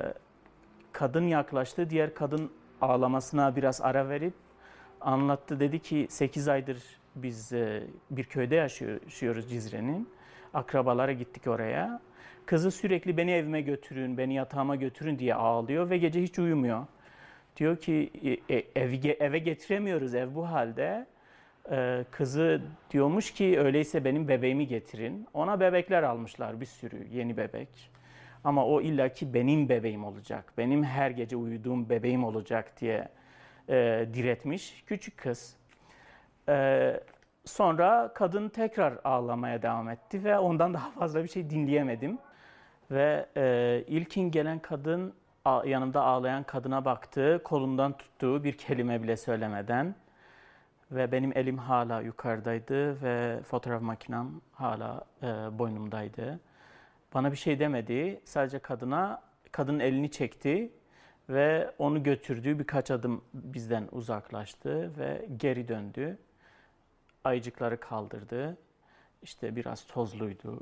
[0.92, 4.34] kadın yaklaştı, diğer kadın ağlamasına biraz ara verip
[5.02, 5.60] anlattı.
[5.60, 6.84] Dedi ki 8 aydır
[7.16, 10.10] biz e, bir köyde yaşıyoruz Cizre'nin.
[10.54, 12.02] Akrabalara gittik oraya.
[12.46, 16.86] Kızı sürekli beni evime götürün, beni yatağıma götürün diye ağlıyor ve gece hiç uyumuyor.
[17.58, 18.12] Diyor ki
[18.50, 21.06] e, e, evi, eve getiremiyoruz ev bu halde.
[21.72, 25.28] Ee, kızı diyormuş ki öyleyse benim bebeğimi getirin.
[25.34, 27.92] Ona bebekler almışlar bir sürü yeni bebek.
[28.44, 30.54] Ama o illaki benim bebeğim olacak.
[30.58, 33.10] Benim her gece uyuduğum bebeğim olacak diye
[33.70, 35.56] e, diretmiş küçük kız.
[36.50, 37.00] E,
[37.46, 42.18] sonra kadın tekrar ağlamaya devam etti ve ondan daha fazla bir şey dinleyemedim.
[42.92, 45.14] Ve e, ilkin gelen kadın
[45.66, 49.96] yanımda ağlayan kadına baktı, kolundan tuttuğu bir kelime bile söylemeden
[50.92, 55.28] ve benim elim hala yukarıdaydı ve fotoğraf makinem hala e,
[55.60, 56.40] boynumdaydı.
[57.14, 60.72] Bana bir şey demedi, sadece kadına kadının elini çekti
[61.30, 66.18] ve onu götürdü birkaç adım bizden uzaklaştı ve geri döndü.
[67.24, 68.58] Ayıcıkları kaldırdı.
[69.22, 70.60] İşte biraz tozluydu,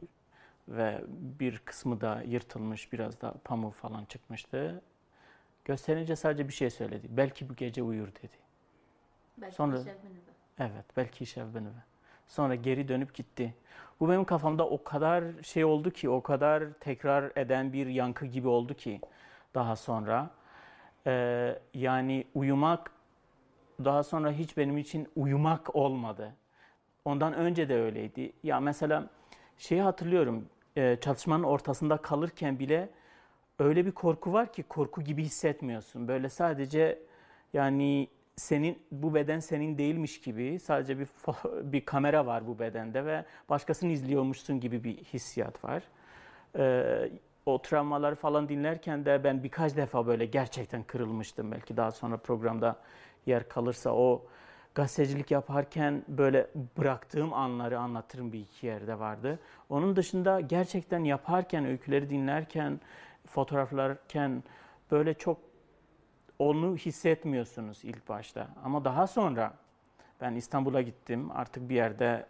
[0.78, 4.82] ve bir kısmı da yırtılmış, biraz da pamuğu falan çıkmıştı.
[5.66, 7.08] Gösterince sadece bir şey söyledi.
[7.10, 8.38] Belki bu gece uyur dedi.
[9.38, 9.78] Belki Sonra,
[10.60, 11.84] Evet, belki şevbenüve.
[12.28, 13.54] Sonra geri dönüp gitti.
[14.00, 18.48] Bu benim kafamda o kadar şey oldu ki, o kadar tekrar eden bir yankı gibi
[18.48, 19.02] oldu ki
[19.56, 20.30] daha sonra.
[21.08, 22.92] Ee, yani uyumak
[23.84, 26.34] daha sonra hiç benim için uyumak olmadı.
[27.06, 28.34] Ondan önce de öyleydi.
[28.44, 29.10] Ya mesela
[29.58, 32.90] şeyi hatırlıyorum e, çatışmanın ortasında kalırken bile
[33.60, 36.08] öyle bir korku var ki korku gibi hissetmiyorsun.
[36.08, 37.00] Böyle sadece
[37.54, 41.08] yani senin bu beden senin değilmiş gibi sadece bir
[41.72, 45.84] bir kamera var bu bedende ve başkasını izliyormuşsun gibi bir hissiyat var.
[46.58, 47.10] Ee,
[47.46, 51.52] o travmaları falan dinlerken de ben birkaç defa böyle gerçekten kırılmıştım.
[51.52, 52.76] Belki daha sonra programda
[53.26, 54.26] yer kalırsa o
[54.76, 59.40] gazetecilik yaparken böyle bıraktığım anları anlatırım bir iki yerde vardı.
[59.70, 62.80] Onun dışında gerçekten yaparken, öyküleri dinlerken,
[63.28, 64.44] fotoğraflarken
[64.92, 65.38] böyle çok
[66.40, 68.48] onu hissetmiyorsunuz ilk başta.
[68.64, 69.54] Ama daha sonra
[70.22, 71.32] ben İstanbul'a gittim.
[71.32, 72.26] Artık bir yerde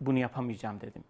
[0.00, 1.04] bunu yapamayacağım dedim.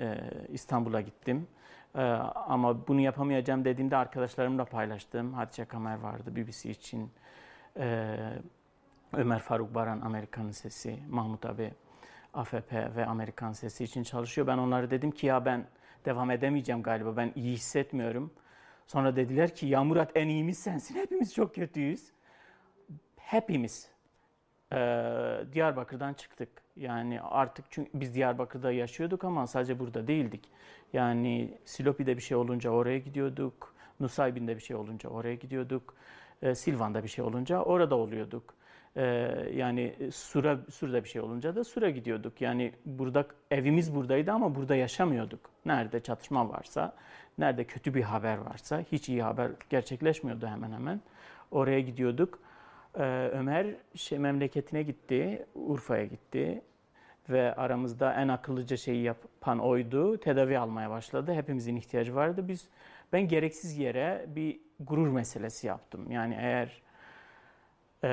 [0.00, 1.46] Ee, İstanbul'a gittim.
[1.94, 2.00] Ee,
[2.34, 5.34] ama bunu yapamayacağım dediğimde arkadaşlarımla paylaştım.
[5.34, 7.10] Hatice Kamer vardı BBC için.
[7.76, 8.16] Ee,
[9.12, 11.72] Ömer Faruk Baran Amerikan Sesi, Mahmut abi
[12.34, 14.46] AFP ve Amerikan Sesi için çalışıyor.
[14.46, 15.66] Ben onlara dedim ki ya ben
[16.04, 17.16] devam edemeyeceğim galiba.
[17.16, 18.32] Ben iyi hissetmiyorum.
[18.86, 20.94] Sonra dediler ki ya Murat en iyimiz sensin.
[20.94, 22.12] Hepimiz çok kötüyüz.
[23.16, 23.88] Hepimiz.
[24.72, 24.76] Ee,
[25.52, 26.48] Diyarbakır'dan çıktık.
[26.76, 30.50] Yani artık çünkü biz Diyarbakır'da yaşıyorduk ama sadece burada değildik.
[30.92, 33.74] Yani Silopi'de bir şey olunca oraya gidiyorduk.
[34.00, 35.94] Nusaybin'de bir şey olunca oraya gidiyorduk.
[36.42, 38.54] Ee, Silvan'da bir şey olunca orada oluyorduk.
[38.96, 39.02] Ee,
[39.54, 42.40] yani Sura, Sur'da bir şey olunca da Sur'a gidiyorduk.
[42.40, 45.40] Yani burada evimiz buradaydı ama burada yaşamıyorduk.
[45.66, 46.94] Nerede çatışma varsa,
[47.38, 51.00] nerede kötü bir haber varsa, hiç iyi haber gerçekleşmiyordu hemen hemen.
[51.50, 52.38] Oraya gidiyorduk.
[52.98, 56.62] Ee, Ömer şey, memleketine gitti, Urfa'ya gitti.
[57.30, 60.18] ve aramızda en akıllıca şeyi yapan oydu.
[60.20, 61.34] Tedavi almaya başladı.
[61.34, 62.48] Hepimizin ihtiyacı vardı.
[62.48, 62.68] Biz
[63.12, 66.10] ben gereksiz yere bir gurur meselesi yaptım.
[66.10, 66.82] Yani eğer
[68.04, 68.08] e,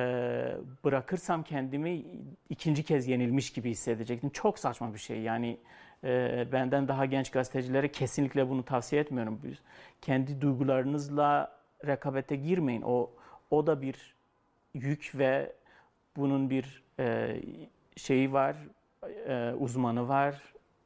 [0.83, 2.05] bırakırsam kendimi
[2.49, 4.29] ikinci kez yenilmiş gibi hissedecektim.
[4.29, 5.21] Çok saçma bir şey.
[5.21, 5.57] Yani
[6.03, 9.41] e, benden daha genç gazetecilere kesinlikle bunu tavsiye etmiyorum.
[10.01, 12.81] Kendi duygularınızla rekabete girmeyin.
[12.81, 13.11] O
[13.51, 14.15] o da bir
[14.73, 15.53] yük ve
[16.15, 17.41] bunun bir e,
[17.95, 18.55] şeyi var,
[19.59, 20.41] uzmanı var,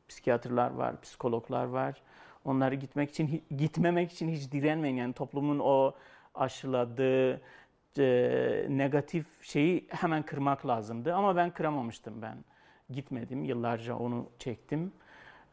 [0.10, 2.02] psikiyatrlar var, psikologlar var.
[2.46, 4.96] Onları gitmek için gitmemek için hiç direnmeyin.
[4.96, 5.96] Yani toplumun o
[6.36, 7.42] aşıladığı
[8.00, 11.16] e, negatif şeyi hemen kırmak lazımdı.
[11.16, 12.38] Ama ben kıramamıştım ben.
[12.90, 13.44] Gitmedim.
[13.44, 14.92] Yıllarca onu çektim.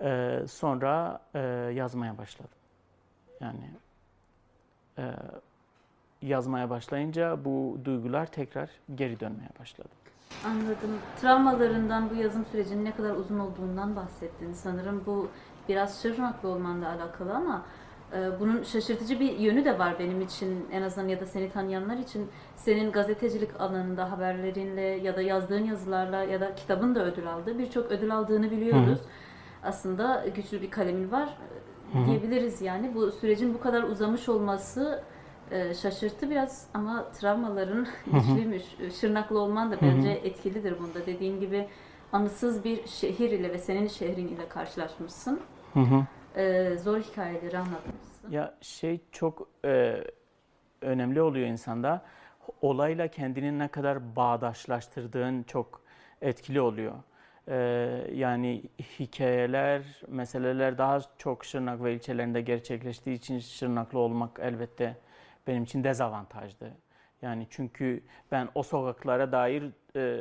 [0.00, 1.38] E, sonra e,
[1.74, 2.50] yazmaya başladım.
[3.40, 3.70] Yani
[4.98, 5.04] e,
[6.22, 9.88] yazmaya başlayınca bu duygular tekrar geri dönmeye başladı.
[10.46, 10.98] Anladım.
[11.20, 14.52] Travmalarından bu yazım sürecinin ne kadar uzun olduğundan bahsettin.
[14.52, 15.28] Sanırım bu
[15.68, 17.64] biraz Şırnaklı olmanla alakalı ama
[18.40, 22.28] bunun şaşırtıcı bir yönü de var benim için en azından ya da seni tanıyanlar için.
[22.56, 27.58] Senin gazetecilik alanında haberlerinle ya da yazdığın yazılarla ya da kitabın da ödül aldı.
[27.58, 28.98] Birçok ödül aldığını biliyoruz.
[28.98, 29.68] Hı hı.
[29.68, 31.38] Aslında güçlü bir kalemin var
[31.92, 32.06] Hı-hı.
[32.06, 32.94] diyebiliriz yani.
[32.94, 35.02] Bu sürecin bu kadar uzamış olması
[35.50, 38.62] e, şaşırttı biraz ama travmaların güçlüymüş.
[39.00, 40.26] Şırnaklı olman da bence Hı-hı.
[40.26, 41.06] etkilidir bunda.
[41.06, 41.68] Dediğin gibi
[42.12, 45.40] anısız bir şehir ile ve senin şehrin ile karşılaşmışsın.
[46.36, 48.30] E, zor hikayeleri anlatmışsın.
[48.30, 50.04] Ya şey çok e,
[50.80, 52.02] önemli oluyor insanda.
[52.62, 55.80] Olayla kendini ne kadar bağdaşlaştırdığın çok
[56.22, 56.94] etkili oluyor.
[57.48, 57.54] Ee,
[58.14, 58.62] yani
[58.98, 64.96] hikayeler, meseleler daha çok Şırnak ve ilçelerinde gerçekleştiği için Şırnaklı olmak elbette
[65.46, 66.70] benim için dezavantajdı.
[67.22, 69.64] Yani çünkü ben o sokaklara dair
[69.96, 70.20] e,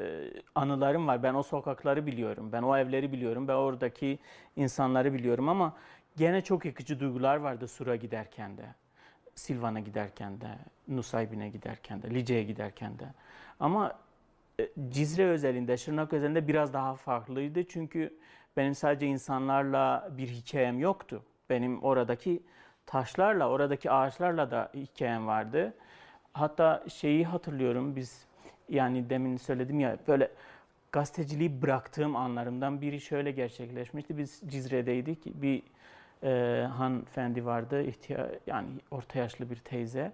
[0.55, 1.23] anılarım var.
[1.23, 2.49] Ben o sokakları biliyorum.
[2.51, 3.47] Ben o evleri biliyorum.
[3.47, 4.19] Ben oradaki
[4.55, 5.73] insanları biliyorum ama
[6.17, 8.65] gene çok yıkıcı duygular vardı Sur'a giderken de.
[9.35, 10.47] Silvan'a giderken de,
[10.87, 13.05] Nusaybin'e giderken de, Lice'ye giderken de.
[13.59, 13.99] Ama
[14.59, 17.63] e, Cizre özelinde, Şırnak özelinde biraz daha farklıydı.
[17.63, 18.13] Çünkü
[18.57, 21.23] benim sadece insanlarla bir hikayem yoktu.
[21.49, 22.43] Benim oradaki
[22.85, 25.73] taşlarla, oradaki ağaçlarla da hikayem vardı.
[26.33, 28.25] Hatta şeyi hatırlıyorum biz
[28.69, 30.31] yani demin söyledim ya böyle
[30.91, 34.17] gazeteciliği bıraktığım anlarımdan biri şöyle gerçekleşmişti.
[34.17, 35.25] Biz Cizre'deydik.
[35.25, 35.63] Bir
[36.23, 37.83] e, hanımefendi vardı.
[37.83, 40.11] ihtiya yani orta yaşlı bir teyze.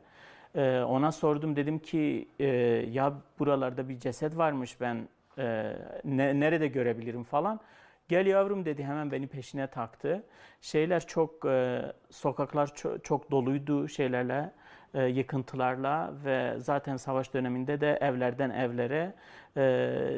[0.56, 2.46] E, ona sordum dedim ki e,
[2.92, 7.60] ya buralarda bir ceset varmış ben e, ne, nerede görebilirim falan.
[8.08, 10.24] Gel yavrum dedi hemen beni peşine taktı.
[10.62, 14.52] Şeyler çok e, sokaklar çok, çok doluydu şeylerle
[14.94, 19.14] e, yıkıntılarla ve zaten savaş döneminde de evlerden evlere
[19.58, 19.62] e,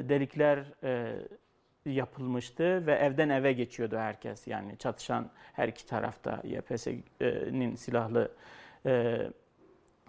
[0.09, 1.15] delikler e,
[1.85, 4.47] yapılmıştı ve evden eve geçiyordu herkes.
[4.47, 8.31] Yani çatışan her iki tarafta YPS'nin silahlı
[8.85, 9.21] e,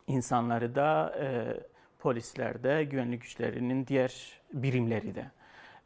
[0.06, 1.56] insanları da e,
[1.98, 5.24] polisler de güvenlik güçlerinin diğer birimleri de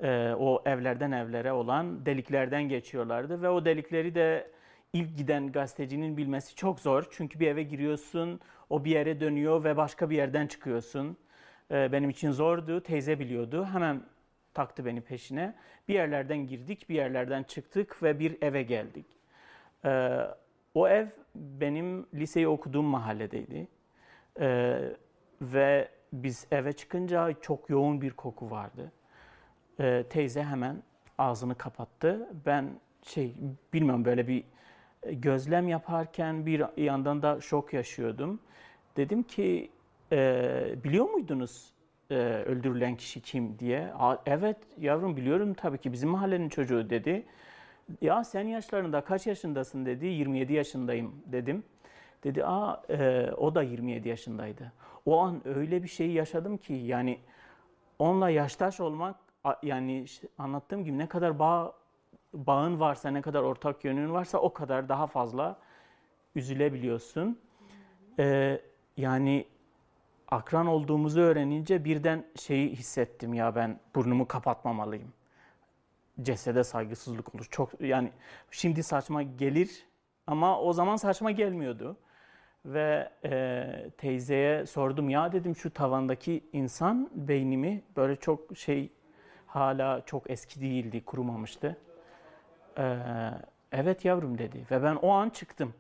[0.01, 4.51] e, o evlerden evlere olan deliklerden geçiyorlardı ve o delikleri de
[4.93, 7.05] ilk giden gazetecinin bilmesi çok zor.
[7.11, 11.17] Çünkü bir eve giriyorsun, o bir yere dönüyor ve başka bir yerden çıkıyorsun.
[11.71, 13.65] E, benim için zordu, teyze biliyordu.
[13.73, 14.03] Hemen
[14.57, 15.55] taktı beni peşine.
[15.89, 19.07] Bir yerlerden girdik, bir yerlerden çıktık ve bir eve geldik.
[19.85, 20.19] E,
[20.75, 23.69] o ev benim liseyi okuduğum mahalledeydi.
[24.41, 24.79] E,
[25.41, 28.93] ve biz eve çıkınca çok yoğun bir koku vardı
[29.81, 30.83] e, teyze hemen
[31.19, 32.29] ağzını kapattı.
[32.47, 33.35] Ben şey
[33.73, 34.45] bilmiyorum böyle bir
[35.13, 38.41] gözlem yaparken bir yandan da şok yaşıyordum.
[38.97, 39.71] Dedim ki
[40.13, 41.73] e, biliyor muydunuz
[42.11, 42.15] e,
[42.47, 43.93] öldürülen kişi kim diye.
[44.27, 47.27] evet yavrum biliyorum tabii ki bizim mahallenin çocuğu dedi.
[48.01, 50.07] Ya sen yaşlarında kaç yaşındasın dedi.
[50.07, 51.65] 27 yaşındayım dedim.
[52.25, 54.73] Dedi aa e, o da 27 yaşındaydı.
[55.07, 57.19] O an öyle bir şey yaşadım ki yani
[57.99, 59.17] onunla yaştaş olmak
[59.63, 61.73] yani işte anlattığım gibi ne kadar bağ
[62.35, 65.57] bağın varsa, ne kadar ortak yönün varsa o kadar daha fazla
[66.35, 67.39] üzülebiliyorsun.
[68.19, 68.61] Ee,
[68.97, 69.47] yani
[70.29, 75.13] akran olduğumuzu öğrenince birden şeyi hissettim ya ben burnumu kapatmamalıyım.
[76.23, 77.47] Cesede saygısızlık olur.
[77.51, 78.13] Çok yani
[78.51, 79.87] şimdi saçma gelir
[80.27, 81.97] ama o zaman saçma gelmiyordu.
[82.65, 88.93] Ve e, teyzeye sordum ya dedim şu tavandaki insan beynimi böyle çok şey
[89.47, 91.77] hala çok eski değildi, kurumamıştı.
[92.79, 92.99] Ee,
[93.73, 95.75] evet yavrum dedi ve ben o an çıktım.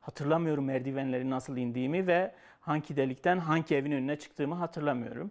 [0.00, 5.30] Hatırlamıyorum merdivenleri nasıl indiğimi ve hangi delikten hangi evin önüne çıktığımı hatırlamıyorum.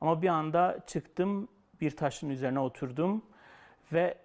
[0.00, 1.48] Ama bir anda çıktım,
[1.80, 3.22] bir taşın üzerine oturdum
[3.92, 4.18] Ve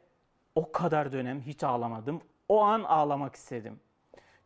[0.55, 2.21] o kadar dönem hiç ağlamadım.
[2.49, 3.79] O an ağlamak istedim.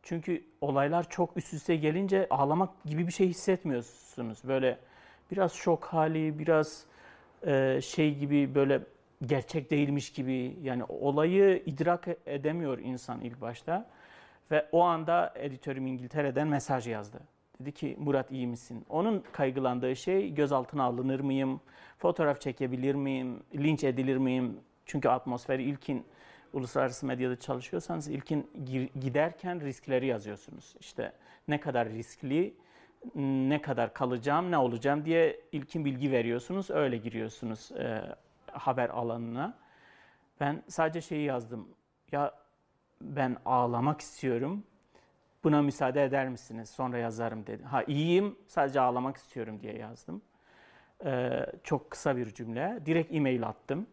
[0.03, 4.39] Çünkü olaylar çok üst üste gelince ağlamak gibi bir şey hissetmiyorsunuz.
[4.43, 4.77] Böyle
[5.31, 6.85] biraz şok hali, biraz
[7.45, 8.81] e, şey gibi böyle
[9.25, 13.89] gerçek değilmiş gibi yani olayı idrak edemiyor insan ilk başta.
[14.51, 17.19] Ve o anda editörüm İngiltere'den mesaj yazdı.
[17.59, 18.85] Dedi ki Murat iyi misin?
[18.89, 21.61] Onun kaygılandığı şey gözaltına alınır mıyım?
[21.97, 23.43] Fotoğraf çekebilir miyim?
[23.55, 24.59] Linç edilir miyim?
[24.85, 26.05] Çünkü atmosferi ilkin
[26.53, 28.51] uluslararası medyada çalışıyorsanız ilkin
[28.99, 30.75] giderken riskleri yazıyorsunuz.
[30.79, 31.13] İşte
[31.47, 32.53] ne kadar riskli,
[33.15, 36.69] ne kadar kalacağım, ne olacağım diye ilkin bilgi veriyorsunuz.
[36.69, 38.15] Öyle giriyorsunuz e,
[38.51, 39.57] haber alanına.
[40.39, 41.67] Ben sadece şeyi yazdım.
[42.11, 42.33] Ya
[43.01, 44.63] ben ağlamak istiyorum.
[45.43, 46.69] Buna müsaade eder misiniz?
[46.69, 47.63] Sonra yazarım dedi.
[47.63, 50.21] Ha iyiyim, sadece ağlamak istiyorum diye yazdım.
[51.05, 52.79] Ee, çok kısa bir cümle.
[52.85, 53.87] Direkt e-mail attım.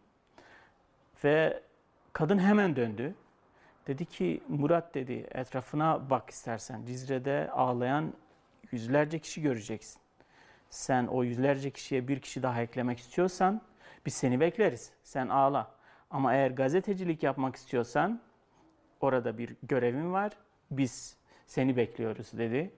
[1.23, 1.63] Ve
[2.13, 3.15] kadın hemen döndü.
[3.87, 6.85] Dedi ki Murat dedi etrafına bak istersen.
[6.85, 8.13] Cizre'de ağlayan
[8.71, 10.01] yüzlerce kişi göreceksin.
[10.69, 13.61] Sen o yüzlerce kişiye bir kişi daha eklemek istiyorsan
[14.05, 14.91] biz seni bekleriz.
[15.03, 15.71] Sen ağla.
[16.09, 18.21] Ama eğer gazetecilik yapmak istiyorsan
[19.01, 20.31] orada bir görevin var.
[20.71, 22.71] Biz seni bekliyoruz dedi.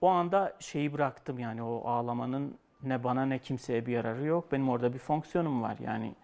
[0.00, 4.52] O anda şeyi bıraktım yani o ağlamanın ne bana ne kimseye bir yararı yok.
[4.52, 5.76] Benim orada bir fonksiyonum var.
[5.80, 6.14] Yani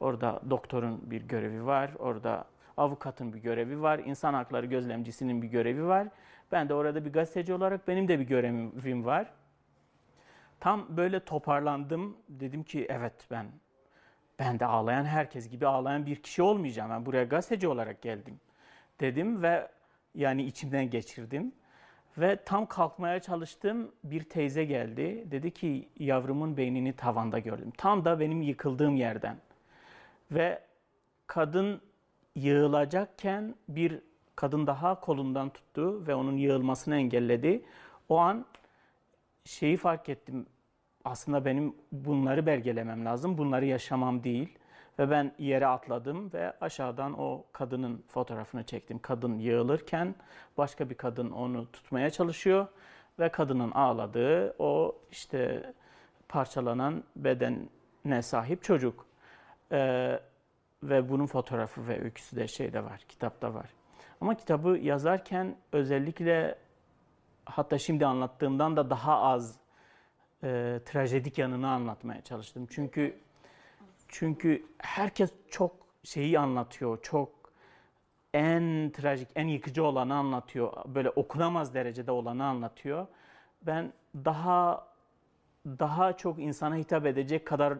[0.00, 1.90] orada doktorun bir görevi var.
[1.98, 2.44] Orada
[2.76, 3.98] avukatın bir görevi var.
[3.98, 6.08] insan hakları gözlemcisinin bir görevi var.
[6.52, 9.32] Ben de orada bir gazeteci olarak benim de bir görevim var.
[10.60, 12.16] Tam böyle toparlandım.
[12.28, 13.46] Dedim ki evet ben
[14.38, 16.90] ben de ağlayan herkes gibi ağlayan bir kişi olmayacağım.
[16.90, 18.40] Ben buraya gazeteci olarak geldim
[19.00, 19.68] dedim ve
[20.16, 21.52] yani içimden geçirdim.
[22.18, 25.26] Ve tam kalkmaya çalıştım bir teyze geldi.
[25.30, 27.72] Dedi ki yavrumun beynini tavanda gördüm.
[27.78, 29.36] Tam da benim yıkıldığım yerden.
[30.30, 30.62] Ve
[31.26, 31.80] kadın
[32.34, 34.00] yığılacakken bir
[34.36, 37.62] kadın daha kolundan tuttu ve onun yığılmasını engelledi.
[38.08, 38.46] O an
[39.44, 40.46] şeyi fark ettim.
[41.04, 43.38] Aslında benim bunları belgelemem lazım.
[43.38, 44.58] Bunları yaşamam değil.
[44.98, 48.98] Ve ben yere atladım ve aşağıdan o kadının fotoğrafını çektim.
[48.98, 50.14] Kadın yığılırken
[50.58, 52.66] başka bir kadın onu tutmaya çalışıyor
[53.18, 55.72] ve kadının ağladığı o işte
[56.28, 59.06] parçalanan bedene sahip çocuk.
[59.72, 60.20] Ee,
[60.82, 63.66] ve bunun fotoğrafı ve öyküsü de şeyde var, kitapta var.
[64.20, 66.58] Ama kitabı yazarken özellikle
[67.44, 69.58] hatta şimdi anlattığımdan da daha az
[70.42, 72.66] e, trajedik yanını anlatmaya çalıştım.
[72.70, 73.20] Çünkü
[74.08, 77.28] çünkü herkes çok şeyi anlatıyor, çok
[78.34, 80.72] en trajik, en yıkıcı olanı anlatıyor.
[80.86, 83.06] Böyle okunamaz derecede olanı anlatıyor.
[83.62, 84.86] Ben daha
[85.66, 87.78] daha çok insana hitap edecek kadar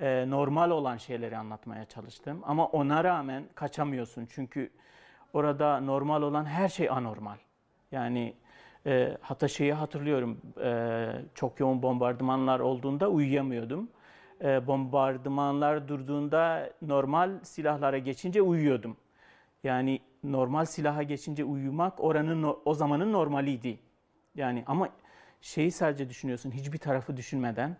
[0.00, 2.40] e, normal olan şeyleri anlatmaya çalıştım.
[2.44, 4.28] Ama ona rağmen kaçamıyorsun.
[4.30, 4.70] Çünkü
[5.32, 7.36] orada normal olan her şey anormal.
[7.92, 8.34] Yani
[8.86, 10.40] e, hatta şeyi hatırlıyorum.
[10.62, 13.88] E, çok yoğun bombardımanlar olduğunda uyuyamıyordum.
[14.42, 18.96] E, bombardımanlar durduğunda normal silahlara geçince uyuyordum.
[19.64, 23.78] Yani normal silaha geçince uyumak oranın o zamanın normaliydi.
[24.34, 24.88] Yani ama
[25.40, 27.76] şeyi sadece düşünüyorsun hiçbir tarafı düşünmeden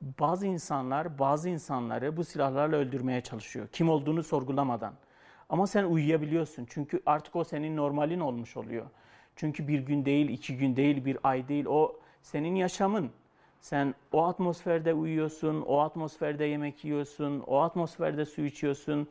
[0.00, 3.68] bazı insanlar bazı insanları bu silahlarla öldürmeye çalışıyor.
[3.72, 4.94] Kim olduğunu sorgulamadan.
[5.48, 6.66] Ama sen uyuyabiliyorsun.
[6.70, 8.86] Çünkü artık o senin normalin olmuş oluyor.
[9.36, 11.66] Çünkü bir gün değil, iki gün değil, bir ay değil.
[11.66, 13.10] O senin yaşamın.
[13.60, 19.08] Sen o atmosferde uyuyorsun, o atmosferde yemek yiyorsun, o atmosferde su içiyorsun,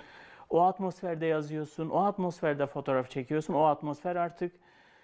[0.50, 3.54] o atmosferde yazıyorsun, o atmosferde fotoğraf çekiyorsun.
[3.54, 4.52] O atmosfer artık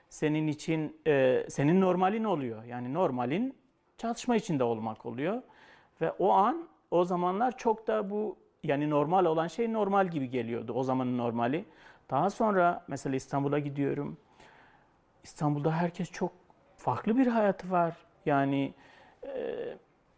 [0.10, 2.64] senin için, e, senin normalin oluyor.
[2.64, 3.56] Yani normalin
[3.98, 5.42] çatışma içinde olmak oluyor.
[6.02, 10.74] Ve o an, o zamanlar çok da bu yani normal olan şey normal gibi geliyordu
[10.74, 11.66] o zamanın normali.
[12.10, 14.18] Daha sonra mesela İstanbul'a gidiyorum.
[15.24, 16.32] İstanbul'da herkes çok
[16.78, 17.98] farklı bir hayatı var.
[18.26, 18.74] Yani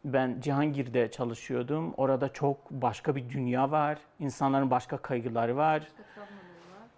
[0.05, 1.93] ben Cihangir'de çalışıyordum.
[1.97, 3.97] Orada çok başka bir dünya var.
[4.19, 5.87] İnsanların başka kaygıları var.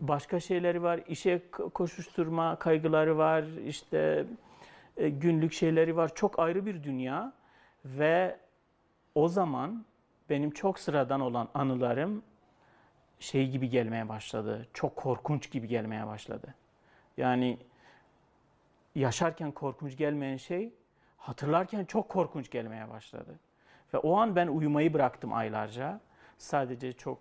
[0.02, 1.00] Başka şeyleri var.
[1.08, 3.44] İşe koşuşturma kaygıları var.
[3.44, 4.26] İşte
[4.98, 6.16] e, günlük şeyleri var.
[6.16, 7.34] Çok ayrı bir dünya
[7.86, 8.38] ve
[9.16, 9.86] o zaman
[10.30, 12.24] benim çok sıradan olan anılarım
[13.20, 14.68] şey gibi gelmeye başladı.
[14.74, 16.54] Çok korkunç gibi gelmeye başladı.
[17.18, 17.58] Yani
[18.96, 20.74] yaşarken korkunç gelmeyen şey
[21.28, 23.40] hatırlarken çok korkunç gelmeye başladı.
[23.94, 26.00] Ve o an ben uyumayı bıraktım aylarca.
[26.38, 27.20] Sadece çok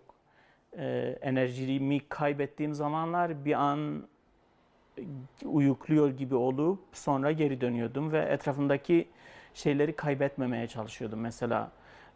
[0.79, 4.09] e, enerjimi kaybettiğim zamanlar bir an
[5.45, 9.09] uyukluyor gibi olup sonra geri dönüyordum ve etrafımdaki
[9.55, 11.21] şeyleri kaybetmemeye çalışıyordum.
[11.21, 11.73] Mesela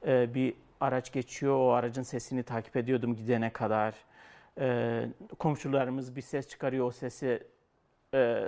[0.07, 3.95] e, bir araç geçiyor, o aracın sesini takip ediyordum gidene kadar.
[4.61, 5.09] E,
[5.39, 7.43] komşularımız bir ses çıkarıyor, o sesi
[8.15, 8.45] e,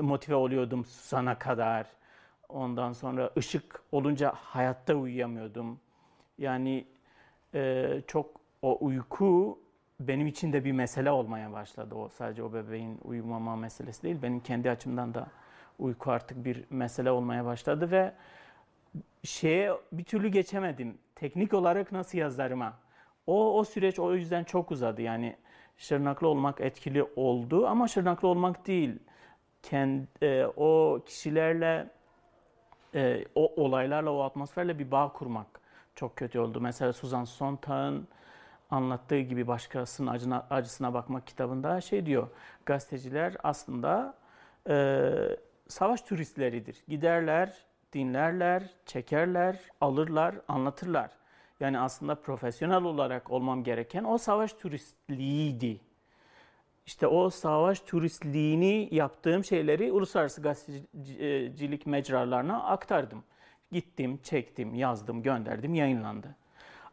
[0.00, 2.01] motive oluyordum susana kadar.
[2.52, 5.80] Ondan sonra ışık olunca hayatta uyuyamıyordum.
[6.38, 6.86] Yani
[7.54, 9.58] e, çok o uyku
[10.00, 11.94] benim için de bir mesele olmaya başladı.
[11.94, 14.22] O sadece o bebeğin uyumama meselesi değil.
[14.22, 15.26] Benim kendi açımdan da
[15.78, 18.12] uyku artık bir mesele olmaya başladı ve
[19.24, 20.98] şeye bir türlü geçemedim.
[21.14, 22.78] Teknik olarak nasıl yazarıma.
[23.26, 25.02] O, o süreç o yüzden çok uzadı.
[25.02, 25.36] Yani
[25.76, 28.98] şırnaklı olmak etkili oldu ama şırnaklı olmak değil.
[29.62, 31.90] Kendi, e, o kişilerle,
[32.94, 35.46] e, o olaylarla, o atmosferle bir bağ kurmak
[35.94, 36.60] çok kötü oldu.
[36.60, 38.08] Mesela Suzan Sontag'ın
[38.70, 42.28] anlattığı gibi başkasının acına, acısına bakmak kitabında şey diyor.
[42.66, 44.14] Gazeteciler aslında
[44.68, 45.12] e,
[45.68, 46.82] savaş turistleridir.
[46.88, 47.54] Giderler,
[47.92, 51.10] dinlerler, çekerler, alırlar, anlatırlar.
[51.60, 55.80] Yani aslında profesyonel olarak olmam gereken o savaş turistliğiydi.
[56.86, 63.24] İşte o savaş turistliğini yaptığım şeyleri uluslararası gazetecilik mecralarına aktardım.
[63.72, 66.36] Gittim, çektim, yazdım, gönderdim, yayınlandı.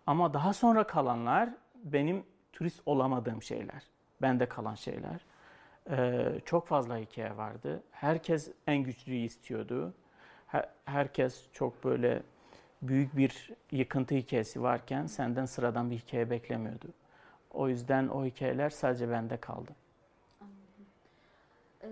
[0.07, 1.49] Ama daha sonra kalanlar
[1.83, 2.23] benim
[2.53, 3.83] turist olamadığım şeyler.
[4.21, 5.25] Bende kalan şeyler.
[5.89, 7.83] Ee, çok fazla hikaye vardı.
[7.91, 9.93] Herkes en güçlüyü istiyordu.
[10.47, 12.23] Her, herkes çok böyle
[12.81, 16.87] büyük bir yıkıntı hikayesi varken senden sıradan bir hikaye beklemiyordu.
[17.53, 19.71] O yüzden o hikayeler sadece bende kaldı.
[21.83, 21.87] Ee,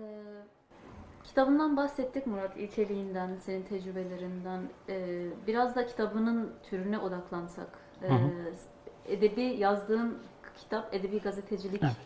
[1.24, 4.60] kitabından bahsettik Murat, içeriğinden, senin tecrübelerinden.
[4.88, 7.68] Ee, biraz da kitabının türüne odaklansak.
[8.02, 8.30] Ee, hı hı.
[9.06, 10.18] Edebi yazdığın
[10.56, 11.96] kitap, edebi gazetecilik evet.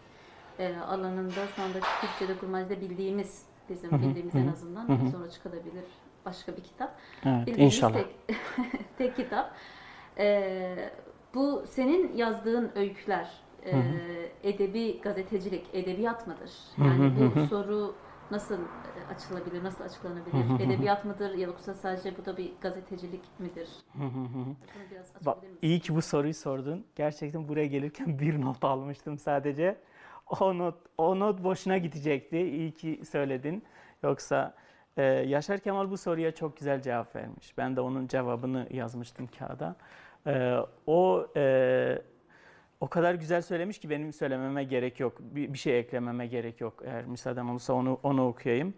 [0.59, 4.03] e, alanında şu anda Türkçe'de kurmacıda bildiğimiz, bizim hı hı.
[4.03, 4.43] bildiğimiz hı hı.
[4.43, 5.11] en azından, hı hı.
[5.11, 5.85] sonra çıkabilir
[6.25, 6.95] başka bir kitap.
[7.25, 7.95] Evet, Bildiğimiz inşallah.
[7.95, 8.37] Tek,
[8.99, 9.55] tek kitap.
[10.19, 10.91] Ee,
[11.35, 13.31] bu senin yazdığın öyküler
[13.65, 13.83] e,
[14.43, 16.51] edebi gazetecilik, edebiyat mıdır?
[16.79, 17.95] Yani bu soru
[18.31, 20.67] nasıl e, açılabilir, nasıl açıklanabilir?
[20.67, 23.69] Edebiyat mıdır yoksa sadece bu da bir gazetecilik midir?
[25.27, 26.87] Bak, iyi ki bu soruyu sordun.
[26.97, 29.79] Gerçekten buraya gelirken bir not almıştım sadece.
[30.41, 32.39] O not, o not boşuna gidecekti.
[32.39, 33.63] İyi ki söyledin.
[34.03, 34.55] Yoksa
[34.97, 37.59] ee, Yaşar Kemal bu soruya çok güzel cevap vermiş.
[37.59, 39.77] Ben de onun cevabını yazmıştım kağıda.
[40.27, 40.57] Ee,
[40.87, 42.03] o e,
[42.81, 45.19] o kadar güzel söylemiş ki benim söylememe gerek yok.
[45.21, 46.83] Bir, bir şey eklememe gerek yok.
[46.85, 48.75] Eğer müsaaden olursa onu, onu okuyayım.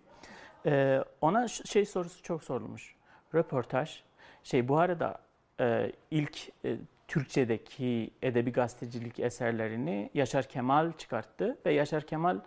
[0.67, 2.95] Ee, ona şey sorusu çok sorulmuş.
[3.35, 4.03] Röportaj.
[4.43, 5.19] Şey bu arada
[5.61, 6.77] e, ilk e,
[7.09, 12.41] Türkçedeki edebi gazetecilik eserlerini Yaşar Kemal çıkarttı ve Yaşar Kemal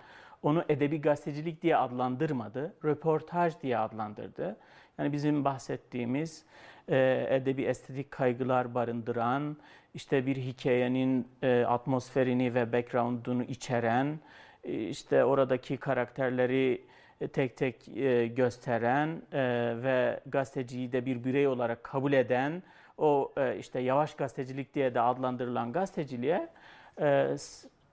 [0.43, 4.57] onu edebi gazetecilik diye adlandırmadı, röportaj diye adlandırdı.
[4.97, 6.45] Yani bizim bahsettiğimiz
[6.89, 9.57] e, edebi estetik kaygılar barındıran,
[9.93, 14.19] işte bir hikayenin e, atmosferini ve background'unu içeren,
[14.63, 16.81] e, işte oradaki karakterleri
[17.21, 19.39] e, tek tek e, gösteren e,
[19.83, 22.63] ve gazeteciyi de bir birey olarak kabul eden,
[22.97, 26.49] o e, işte yavaş gazetecilik diye de adlandırılan gazeteciliğe
[27.01, 27.35] e,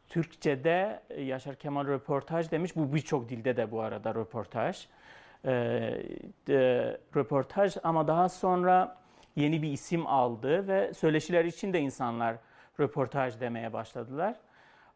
[0.09, 2.77] Türkçe'de e, Yaşar Kemal röportaj demiş.
[2.77, 4.87] Bu birçok dilde de bu arada röportaj.
[5.47, 6.03] Ee,
[6.47, 8.99] de, röportaj ama daha sonra
[9.37, 12.37] yeni bir isim aldı ve söyleşiler için de insanlar
[12.81, 14.37] röportaj demeye başladılar.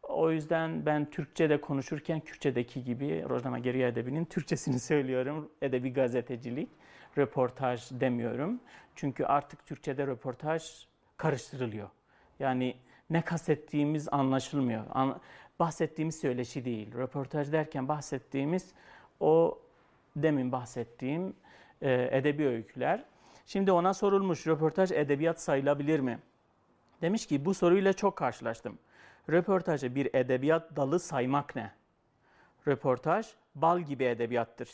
[0.03, 5.51] O yüzden ben Türkçe'de konuşurken Kürtçe'deki gibi Rojnama Geriye Edebi'nin Türkçesini söylüyorum.
[5.61, 6.69] Edebi gazetecilik,
[7.17, 8.59] röportaj demiyorum.
[8.95, 10.87] Çünkü artık Türkçe'de röportaj
[11.17, 11.89] karıştırılıyor.
[12.39, 12.75] Yani
[13.09, 14.83] ne kastettiğimiz anlaşılmıyor.
[14.93, 15.19] An
[15.59, 16.93] bahsettiğimiz söyleşi değil.
[16.93, 18.73] Röportaj derken bahsettiğimiz
[19.19, 19.59] o
[20.15, 21.33] demin bahsettiğim
[21.81, 23.03] e, edebi öyküler.
[23.45, 26.19] Şimdi ona sorulmuş röportaj edebiyat sayılabilir mi?
[27.01, 28.79] Demiş ki bu soruyla çok karşılaştım.
[29.29, 31.71] Röportajı bir edebiyat dalı saymak ne?
[32.67, 34.69] Röportaj bal gibi edebiyattır.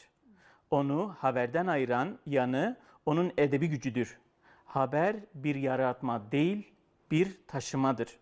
[0.71, 4.17] Onu haberden ayıran yanı onun edebi gücüdür.
[4.65, 6.73] Haber bir yaratma değil,
[7.11, 8.17] bir taşımadır.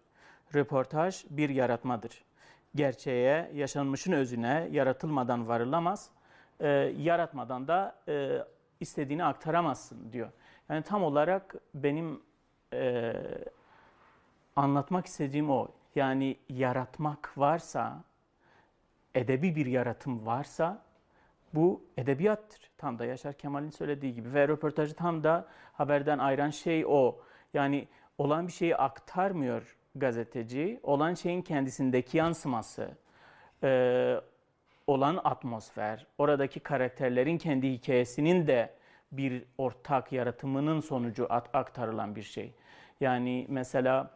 [0.55, 2.23] Röportaj bir yaratmadır.
[2.75, 6.09] Gerçeğe, yaşanmışın özüne yaratılmadan varılamaz,
[6.59, 8.37] e, yaratmadan da e,
[8.79, 10.29] istediğini aktaramazsın diyor.
[10.69, 12.21] Yani tam olarak benim
[12.73, 13.13] e,
[14.55, 15.67] anlatmak istediğim o.
[15.95, 18.03] Yani yaratmak varsa,
[19.15, 20.81] edebi bir yaratım varsa
[21.53, 22.71] bu edebiyattır.
[22.77, 27.19] Tam da Yaşar Kemal'in söylediği gibi ve röportajı tam da haberden ayıran şey o.
[27.53, 27.87] Yani
[28.17, 32.89] olan bir şeyi aktarmıyor gazeteci olan şeyin kendisindeki yansıması,
[33.63, 34.15] e,
[34.87, 38.73] olan atmosfer, oradaki karakterlerin kendi hikayesinin de
[39.11, 42.53] bir ortak yaratımının sonucu aktarılan bir şey.
[43.01, 44.11] Yani mesela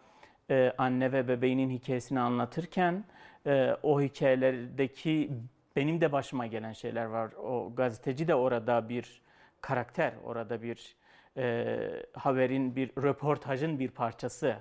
[0.50, 3.04] e, anne ve bebeğinin hikayesini anlatırken
[3.46, 5.32] e, o hikayelerdeki
[5.76, 7.32] benim de başıma gelen şeyler var.
[7.32, 9.22] O gazeteci de orada bir
[9.62, 10.96] karakter, orada bir
[11.38, 11.78] e,
[12.14, 14.56] haberin, bir röportajın bir parçası.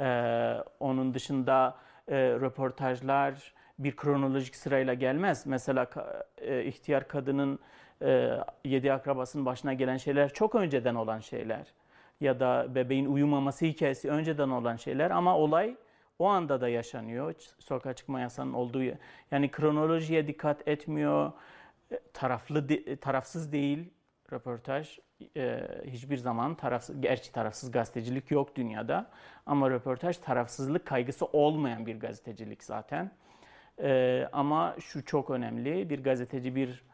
[0.00, 1.76] E, onun dışında
[2.08, 5.46] e, röportajlar bir kronolojik sırayla gelmez.
[5.46, 5.86] Mesela
[6.38, 7.58] e, ihtiyar kadının
[8.02, 11.66] e, yedi akrabasının başına gelen şeyler çok önceden olan şeyler.
[12.20, 15.76] Ya da bebeğin uyumaması hikayesi önceden olan şeyler ama olay
[16.18, 17.34] o anda da yaşanıyor.
[17.58, 18.82] Sokağa çıkma yasağının olduğu
[19.30, 21.32] yani kronolojiye dikkat etmiyor.
[21.92, 22.68] E, taraflı
[23.00, 23.90] tarafsız değil
[24.32, 24.98] röportaj.
[25.36, 29.06] E, hiçbir zaman tarafsız gerçi tarafsız gazetecilik yok dünyada
[29.46, 33.10] ama röportaj tarafsızlık kaygısı olmayan bir gazetecilik zaten.
[33.82, 35.90] E, ama şu çok önemli.
[35.90, 36.84] Bir gazeteci bir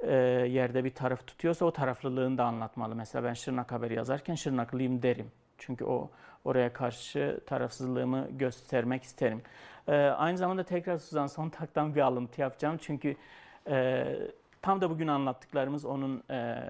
[0.00, 0.14] e,
[0.48, 2.94] yerde bir taraf tutuyorsa o taraflılığını da anlatmalı.
[2.94, 5.30] Mesela ben Şırnak haberi yazarken Şırnaklıyım derim.
[5.58, 6.10] Çünkü o
[6.44, 9.42] oraya karşı tarafsızlığımı göstermek isterim.
[9.88, 12.76] E, aynı zamanda tekrar Suzan Sontag'dan bir alıntı yapacağım.
[12.80, 13.16] Çünkü
[13.68, 14.06] e,
[14.62, 16.62] tam da bugün anlattıklarımız onun e,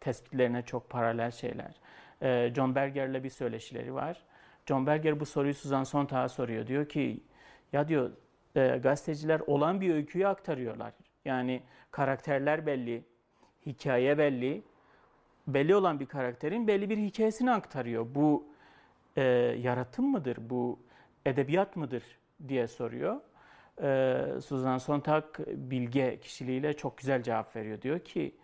[0.00, 1.74] tespitlerine çok paralel şeyler.
[2.22, 4.22] E, John Berger'le bir söyleşileri var.
[4.66, 6.66] John Berger bu soruyu Suzan Sontag'a soruyor.
[6.66, 7.20] Diyor ki
[7.72, 8.10] ya diyor
[8.56, 10.92] e, gazeteciler olan bir öyküyü aktarıyorlar.
[11.24, 13.04] Yani karakterler belli,
[13.66, 14.62] hikaye belli.
[15.46, 18.06] Belli olan bir karakterin belli bir hikayesini aktarıyor.
[18.14, 18.46] Bu
[19.16, 19.22] e,
[19.62, 20.78] yaratım mıdır, bu
[21.26, 22.02] edebiyat mıdır
[22.48, 23.20] diye soruyor.
[23.82, 27.82] E, Suzan Sontag bilge kişiliğiyle çok güzel cevap veriyor.
[27.82, 28.34] Diyor ki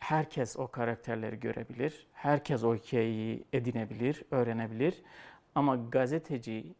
[0.00, 5.02] herkes o karakterleri görebilir, herkes o hikayeyi edinebilir, öğrenebilir.
[5.54, 6.74] Ama gazeteci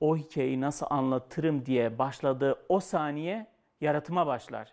[0.00, 3.46] o hikayeyi nasıl anlatırım diye başladığı o saniye
[3.80, 4.72] yaratıma başlar.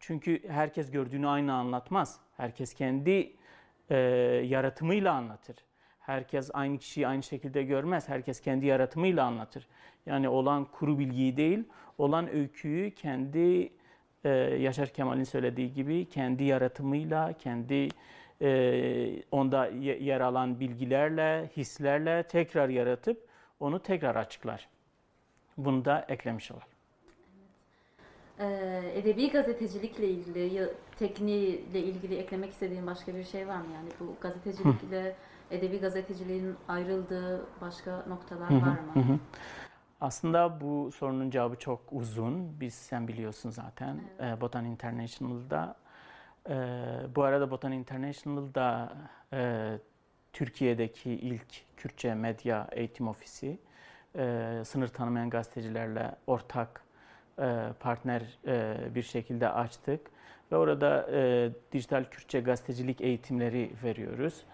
[0.00, 2.20] Çünkü herkes gördüğünü aynı anlatmaz.
[2.36, 3.36] Herkes kendi
[3.90, 3.96] e,
[4.44, 5.56] yaratımıyla anlatır.
[6.00, 8.08] Herkes aynı kişiyi aynı şekilde görmez.
[8.08, 9.68] Herkes kendi yaratımıyla anlatır.
[10.06, 11.64] Yani olan kuru bilgiyi değil,
[11.98, 13.72] olan öyküyü kendi
[14.24, 14.28] e,
[14.60, 17.88] Yaşar Kemal'in söylediği gibi kendi yaratımıyla, kendi
[18.42, 23.28] e, onda yer alan bilgilerle, hislerle tekrar yaratıp
[23.60, 24.68] onu tekrar açıklar.
[25.56, 26.68] Bunu da eklemiş olalım.
[28.38, 33.66] Ee, edebi gazetecilikle ilgili, tekniğiyle ilgili eklemek istediğin başka bir şey var mı?
[33.74, 35.16] Yani bu gazetecilikle
[35.50, 39.18] edebi gazeteciliğin ayrıldığı başka noktalar var mı?
[40.00, 42.60] Aslında bu sorunun cevabı çok uzun.
[42.60, 44.40] Biz sen biliyorsun zaten evet.
[44.40, 45.76] Botan International'da.
[46.48, 46.54] E,
[47.16, 48.92] bu arada Botan International'da
[49.32, 49.72] e,
[50.32, 53.58] Türkiye'deki ilk Kürtçe medya eğitim ofisi.
[54.16, 56.84] E, sınır tanımayan gazetecilerle ortak
[57.38, 60.00] e, partner e, bir şekilde açtık.
[60.52, 64.44] Ve orada e, dijital Kürtçe gazetecilik eğitimleri veriyoruz.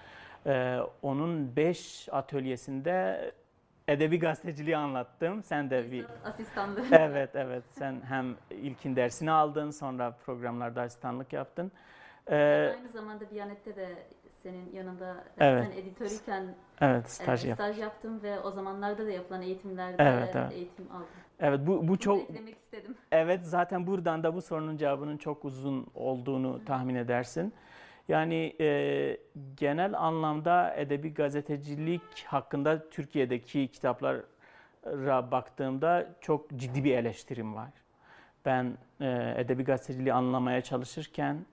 [0.47, 3.33] E, onun beş atölyesinde
[3.93, 5.43] edebi gazeteciliği anlattım.
[5.43, 6.93] Sen de bir asistanlık.
[6.93, 7.65] Evet, evet.
[7.71, 11.73] Sen hem ilkin dersini aldın, sonra programlarda asistanlık yaptın.
[12.31, 12.37] Ee,
[12.77, 13.89] aynı zamanda Biyanet'te de
[14.43, 15.65] senin yanında evet.
[15.65, 20.53] sen editörüyken evet, staj, e, staj yaptım ve o zamanlarda da yapılan eğitimlerde evet, evet.
[20.53, 21.07] eğitim aldım.
[21.41, 22.97] Evet bu bu çok eklemek istedim.
[23.13, 27.55] Evet zaten buradan da bu sorunun cevabının çok uzun olduğunu tahmin edersin.
[28.13, 29.17] Yani e,
[29.57, 37.71] genel anlamda edebi gazetecilik hakkında Türkiye'deki kitaplara baktığımda çok ciddi bir eleştirim var.
[38.45, 41.47] Ben e, edebi gazeteciliği anlamaya çalışırken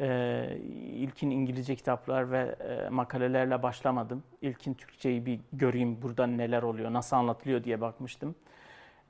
[0.00, 4.22] e, ilkin İngilizce kitaplar ve e, makalelerle başlamadım.
[4.42, 8.34] İlkin Türkçeyi bir göreyim burada neler oluyor, nasıl anlatılıyor diye bakmıştım.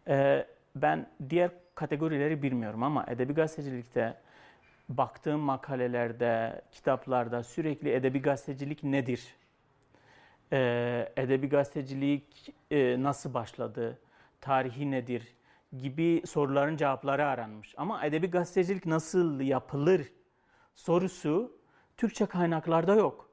[0.09, 0.47] E,
[0.77, 4.17] ben diğer kategorileri bilmiyorum ama edebi gazetecilikte
[4.97, 9.35] baktığım makalelerde, kitaplarda sürekli edebi gazetecilik nedir?
[10.53, 13.99] Ee, edebi gazetecilik e, nasıl başladı?
[14.41, 15.35] Tarihi nedir?
[15.79, 17.75] Gibi soruların cevapları aranmış.
[17.77, 20.13] Ama edebi gazetecilik nasıl yapılır
[20.75, 21.57] sorusu
[21.97, 23.31] Türkçe kaynaklarda yok.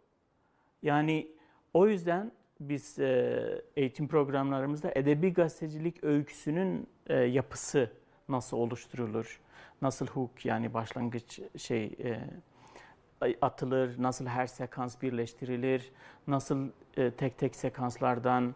[0.81, 1.27] Yani
[1.73, 7.91] o yüzden biz e, eğitim programlarımızda edebi gazetecilik öyküsünün e, yapısı
[8.29, 9.39] nasıl oluşturulur?
[9.81, 12.19] Nasıl hook yani başlangıç şey e,
[13.41, 15.91] atılır, nasıl her sekans birleştirilir,
[16.27, 18.55] nasıl e, tek tek sekanslardan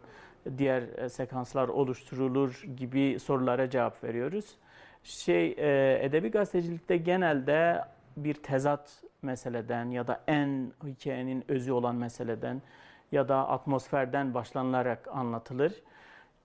[0.58, 4.56] diğer e, sekanslar oluşturulur gibi sorulara cevap veriyoruz.
[5.04, 7.86] Şey e, edebi gazetecilikte genelde
[8.18, 12.62] bir tezat meseleden ya da en hikayenin özü olan meseleden
[13.12, 15.84] ya da atmosferden başlanılarak anlatılır.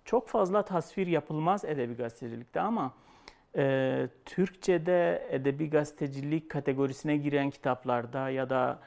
[0.05, 2.93] Çok fazla tasvir yapılmaz edebi gazetecilikte ama
[3.57, 8.79] e, Türkçe'de edebi gazetecilik kategorisine giren kitaplarda ya da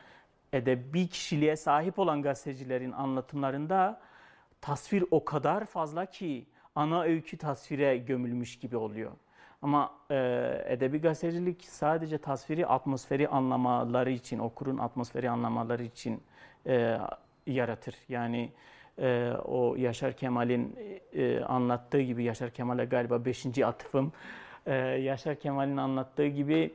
[0.53, 4.01] edebi kişiliğe sahip olan gazetecilerin anlatımlarında
[4.61, 6.45] tasvir o kadar fazla ki
[6.75, 9.11] ana öykü tasvire gömülmüş gibi oluyor.
[9.61, 10.15] Ama e,
[10.67, 16.21] edebi gazetecilik sadece tasviri atmosferi anlamaları için, okurun atmosferi anlamaları için
[16.67, 16.97] e,
[17.47, 17.95] yaratır.
[18.09, 18.51] Yani
[18.97, 20.75] e, o Yaşar Kemal'in
[21.13, 24.11] e, anlattığı gibi, Yaşar Kemal'e galiba beşinci atıfım,
[24.69, 26.73] e, Yaşar Kemal'in anlattığı gibi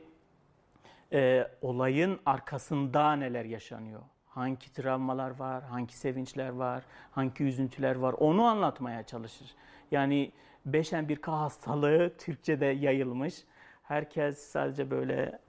[1.13, 4.01] e, olayın arkasında neler yaşanıyor?
[4.27, 9.55] Hangi travmalar var, hangi sevinçler var, hangi üzüntüler var onu anlatmaya çalışır.
[9.91, 10.31] Yani
[10.65, 13.43] beşen bir K hastalığı Türkçe'de yayılmış.
[13.83, 15.39] Herkes sadece böyle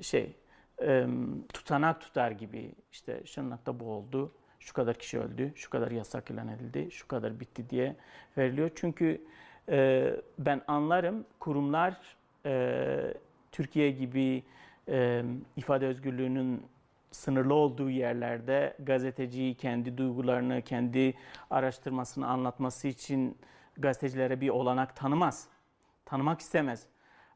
[0.00, 0.36] şey
[0.82, 1.06] e,
[1.52, 6.48] tutanak tutar gibi işte Şırnak'ta bu oldu, şu kadar kişi öldü, şu kadar yasak ilan
[6.48, 7.96] edildi, şu kadar bitti diye
[8.38, 8.70] veriliyor.
[8.74, 9.24] Çünkü
[9.68, 13.14] e, ben anlarım kurumlar e,
[13.52, 14.42] Türkiye gibi
[14.88, 15.22] e,
[15.56, 16.62] ifade özgürlüğünün
[17.10, 21.14] sınırlı olduğu yerlerde gazeteciyi kendi duygularını, kendi
[21.50, 23.38] araştırmasını anlatması için
[23.76, 25.48] gazetecilere bir olanak tanımaz.
[26.04, 26.86] Tanımak istemez.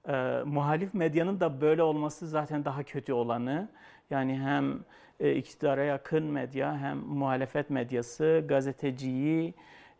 [0.08, 3.68] E, muhalif medyanın da böyle olması zaten daha kötü olanı.
[4.10, 4.84] Yani hem
[5.20, 9.54] e, iktidara yakın medya hem muhalefet medyası gazeteciyi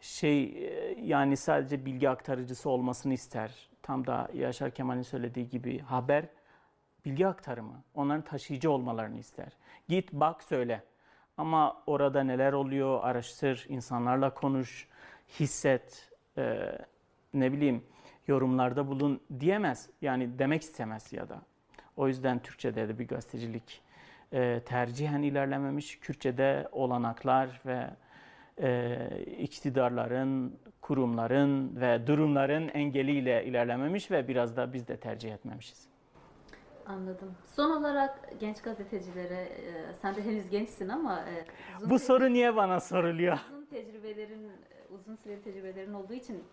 [0.07, 3.69] şey e, yani sadece bilgi aktarıcısı olmasını ister.
[3.83, 6.25] Tam da Yaşar Kemal'in söylediği gibi haber
[7.05, 7.83] bilgi aktarımı.
[7.95, 9.53] Onların taşıyıcı olmalarını ister.
[9.89, 10.83] Git bak söyle.
[11.37, 14.89] Ama orada neler oluyor araştır, insanlarla konuş,
[15.41, 16.73] hisset, e,
[17.35, 17.85] ne bileyim
[18.27, 19.91] yorumlarda bulun diyemez.
[20.01, 21.41] Yani demek istemez ya da.
[21.97, 23.83] O yüzden Türkçe'de de bir gazetecilik
[24.33, 25.99] e, tercihen ilerlememiş.
[25.99, 27.91] Kürtçe'de olanaklar ve
[28.63, 28.99] e,
[29.39, 35.89] iktidarların, kurumların ve durumların engeliyle ilerlememiş ve biraz da biz de tercih etmemişiz.
[36.87, 37.35] Anladım.
[37.57, 41.45] Son olarak genç gazetecilere, e, sen de henüz gençsin ama e,
[41.79, 43.39] uzun Bu soru niye bana soruluyor?
[43.53, 44.51] uzun tecrübelerin,
[44.91, 46.45] uzun süreli tecrübelerin olduğu için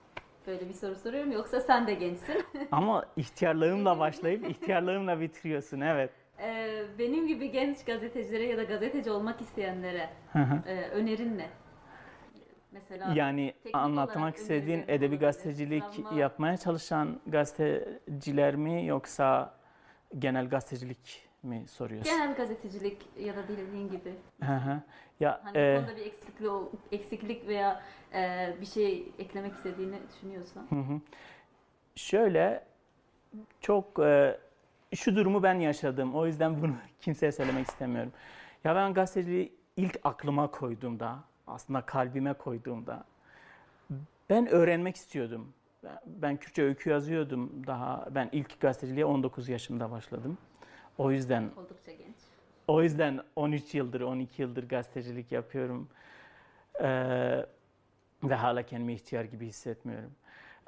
[0.48, 1.32] böyle bir soru soruyorum.
[1.32, 2.44] Yoksa sen de gençsin.
[2.72, 6.10] Ama ihtiyarlığımla başlayıp ihtiyarlığımla bitiriyorsun evet.
[6.42, 10.10] E, benim gibi genç gazetecilere ya da gazeteci olmak isteyenlere
[10.68, 11.50] e, önerin ne?
[12.74, 19.56] Mesela Yani anlatmak istediğin edebi gazetecilik travma- yapmaya çalışan gazeteciler mi yoksa
[20.20, 22.14] genel gazetecilik mi soruyorsun?
[22.14, 24.82] genel gazetecilik ya da dediğin gibi Hı hı.
[25.20, 26.52] Ya hani e, konuda bir eksiklik,
[26.92, 30.68] eksiklik veya e, bir şey eklemek istediğini düşünüyorsan.
[30.70, 31.02] Hı hı.
[31.96, 32.64] Şöyle
[33.62, 34.40] çok e,
[34.96, 36.16] şu durumu ben yaşadım.
[36.16, 38.12] O yüzden bunu kimseye söylemek istemiyorum.
[38.64, 43.04] Ya ben gazeteciliği ilk aklıma koyduğumda, aslında kalbime koyduğumda
[44.30, 45.54] ben öğrenmek istiyordum.
[46.06, 48.08] Ben- Kürtçe öykü yazıyordum daha.
[48.12, 50.38] Ben ilk gazeteciliğe 19 yaşımda başladım.
[50.98, 52.16] O yüzden Oldukça genç.
[52.68, 55.90] o yüzden 13 yıldır, 12 yıldır gazetecilik yapıyorum.
[56.82, 57.46] Ee,
[58.24, 60.12] ve hala kendimi ihtiyar gibi hissetmiyorum.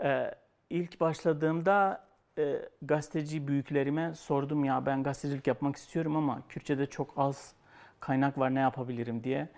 [0.04, 0.32] Ee,
[0.70, 2.06] ilk başladığımda
[2.38, 7.54] e, gazeteci büyüklerime sordum ya ben gazetecilik yapmak istiyorum ama Kürtçe'de çok az
[8.00, 9.50] kaynak var ne yapabilirim diye.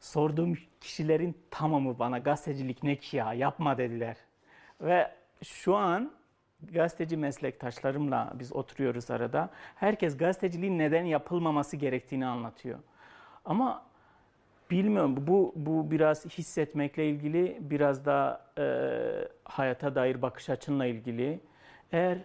[0.00, 4.16] Sorduğum kişilerin tamamı bana gazetecilik ne ki ya yapma dediler.
[4.80, 5.10] Ve
[5.42, 6.12] şu an
[6.62, 9.50] gazeteci meslektaşlarımla biz oturuyoruz arada.
[9.74, 12.78] Herkes gazeteciliğin neden yapılmaması gerektiğini anlatıyor.
[13.44, 13.82] Ama
[14.70, 18.64] bilmiyorum bu bu biraz hissetmekle ilgili, biraz da e,
[19.44, 21.40] hayata dair bakış açınla ilgili.
[21.92, 22.18] Eğer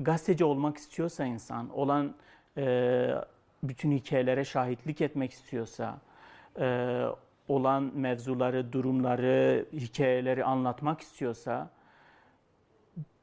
[0.00, 2.14] gazeteci olmak istiyorsa insan, olan
[2.56, 3.14] e,
[3.62, 5.98] bütün hikayelere şahitlik etmek istiyorsa,
[6.60, 7.04] e,
[7.48, 11.70] olan mevzuları, durumları, hikayeleri anlatmak istiyorsa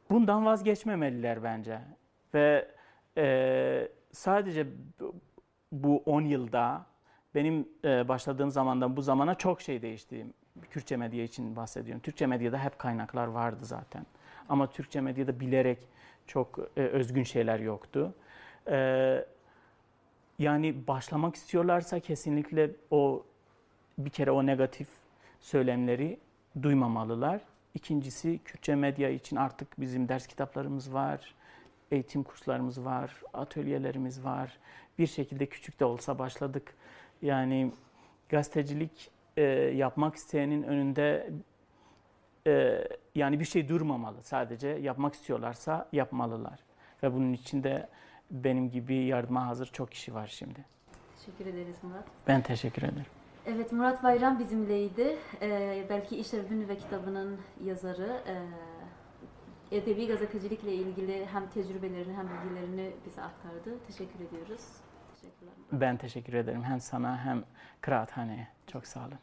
[0.09, 1.79] bundan vazgeçmemeliler bence.
[2.33, 2.67] Ve
[3.17, 4.67] e, sadece
[4.99, 5.15] bu-
[5.71, 6.85] bu 10 yılda
[7.35, 10.25] benim e, başladığım zamandan bu zamana çok şey değişti.
[10.69, 12.01] Kürtçe medya için bahsediyorum.
[12.01, 14.05] Türkçe medyada hep kaynaklar vardı zaten.
[14.49, 15.77] Ama Türkçe medyada bilerek
[16.27, 18.13] çok e, özgün şeyler yoktu.
[18.67, 19.25] E,
[20.39, 23.25] yani başlamak istiyorlarsa kesinlikle o
[23.97, 24.87] bir kere o negatif
[25.39, 26.19] söylemleri
[26.61, 27.41] duymamalılar.
[27.75, 31.35] İkincisi Kürtçe medya için artık bizim ders kitaplarımız var,
[31.91, 34.57] eğitim kurslarımız var, atölyelerimiz var.
[34.99, 36.73] Bir şekilde küçük de olsa başladık.
[37.21, 37.71] Yani
[38.29, 39.41] gazetecilik e,
[39.75, 41.29] yapmak isteyenin önünde
[42.47, 42.83] e,
[43.15, 44.23] yani bir şey durmamalı.
[44.23, 46.59] Sadece yapmak istiyorlarsa yapmalılar.
[47.03, 47.89] Ve bunun için de
[48.31, 50.65] benim gibi yardıma hazır çok kişi var şimdi.
[51.17, 52.05] Teşekkür ederiz Murat.
[52.27, 53.05] Ben teşekkür ederim.
[53.45, 55.17] Evet Murat Bayram bizimleydi.
[55.41, 58.23] Ee, belki İş Erbün ve kitabının yazarı.
[58.27, 63.79] Ee, edebi gazetecilikle ilgili hem tecrübelerini hem bilgilerini bize aktardı.
[63.87, 64.65] Teşekkür ediyoruz.
[65.15, 65.53] Teşekkürler.
[65.71, 67.43] Ben teşekkür ederim hem sana hem
[67.81, 68.47] kıraathaneye.
[68.67, 69.19] Çok sağ olun.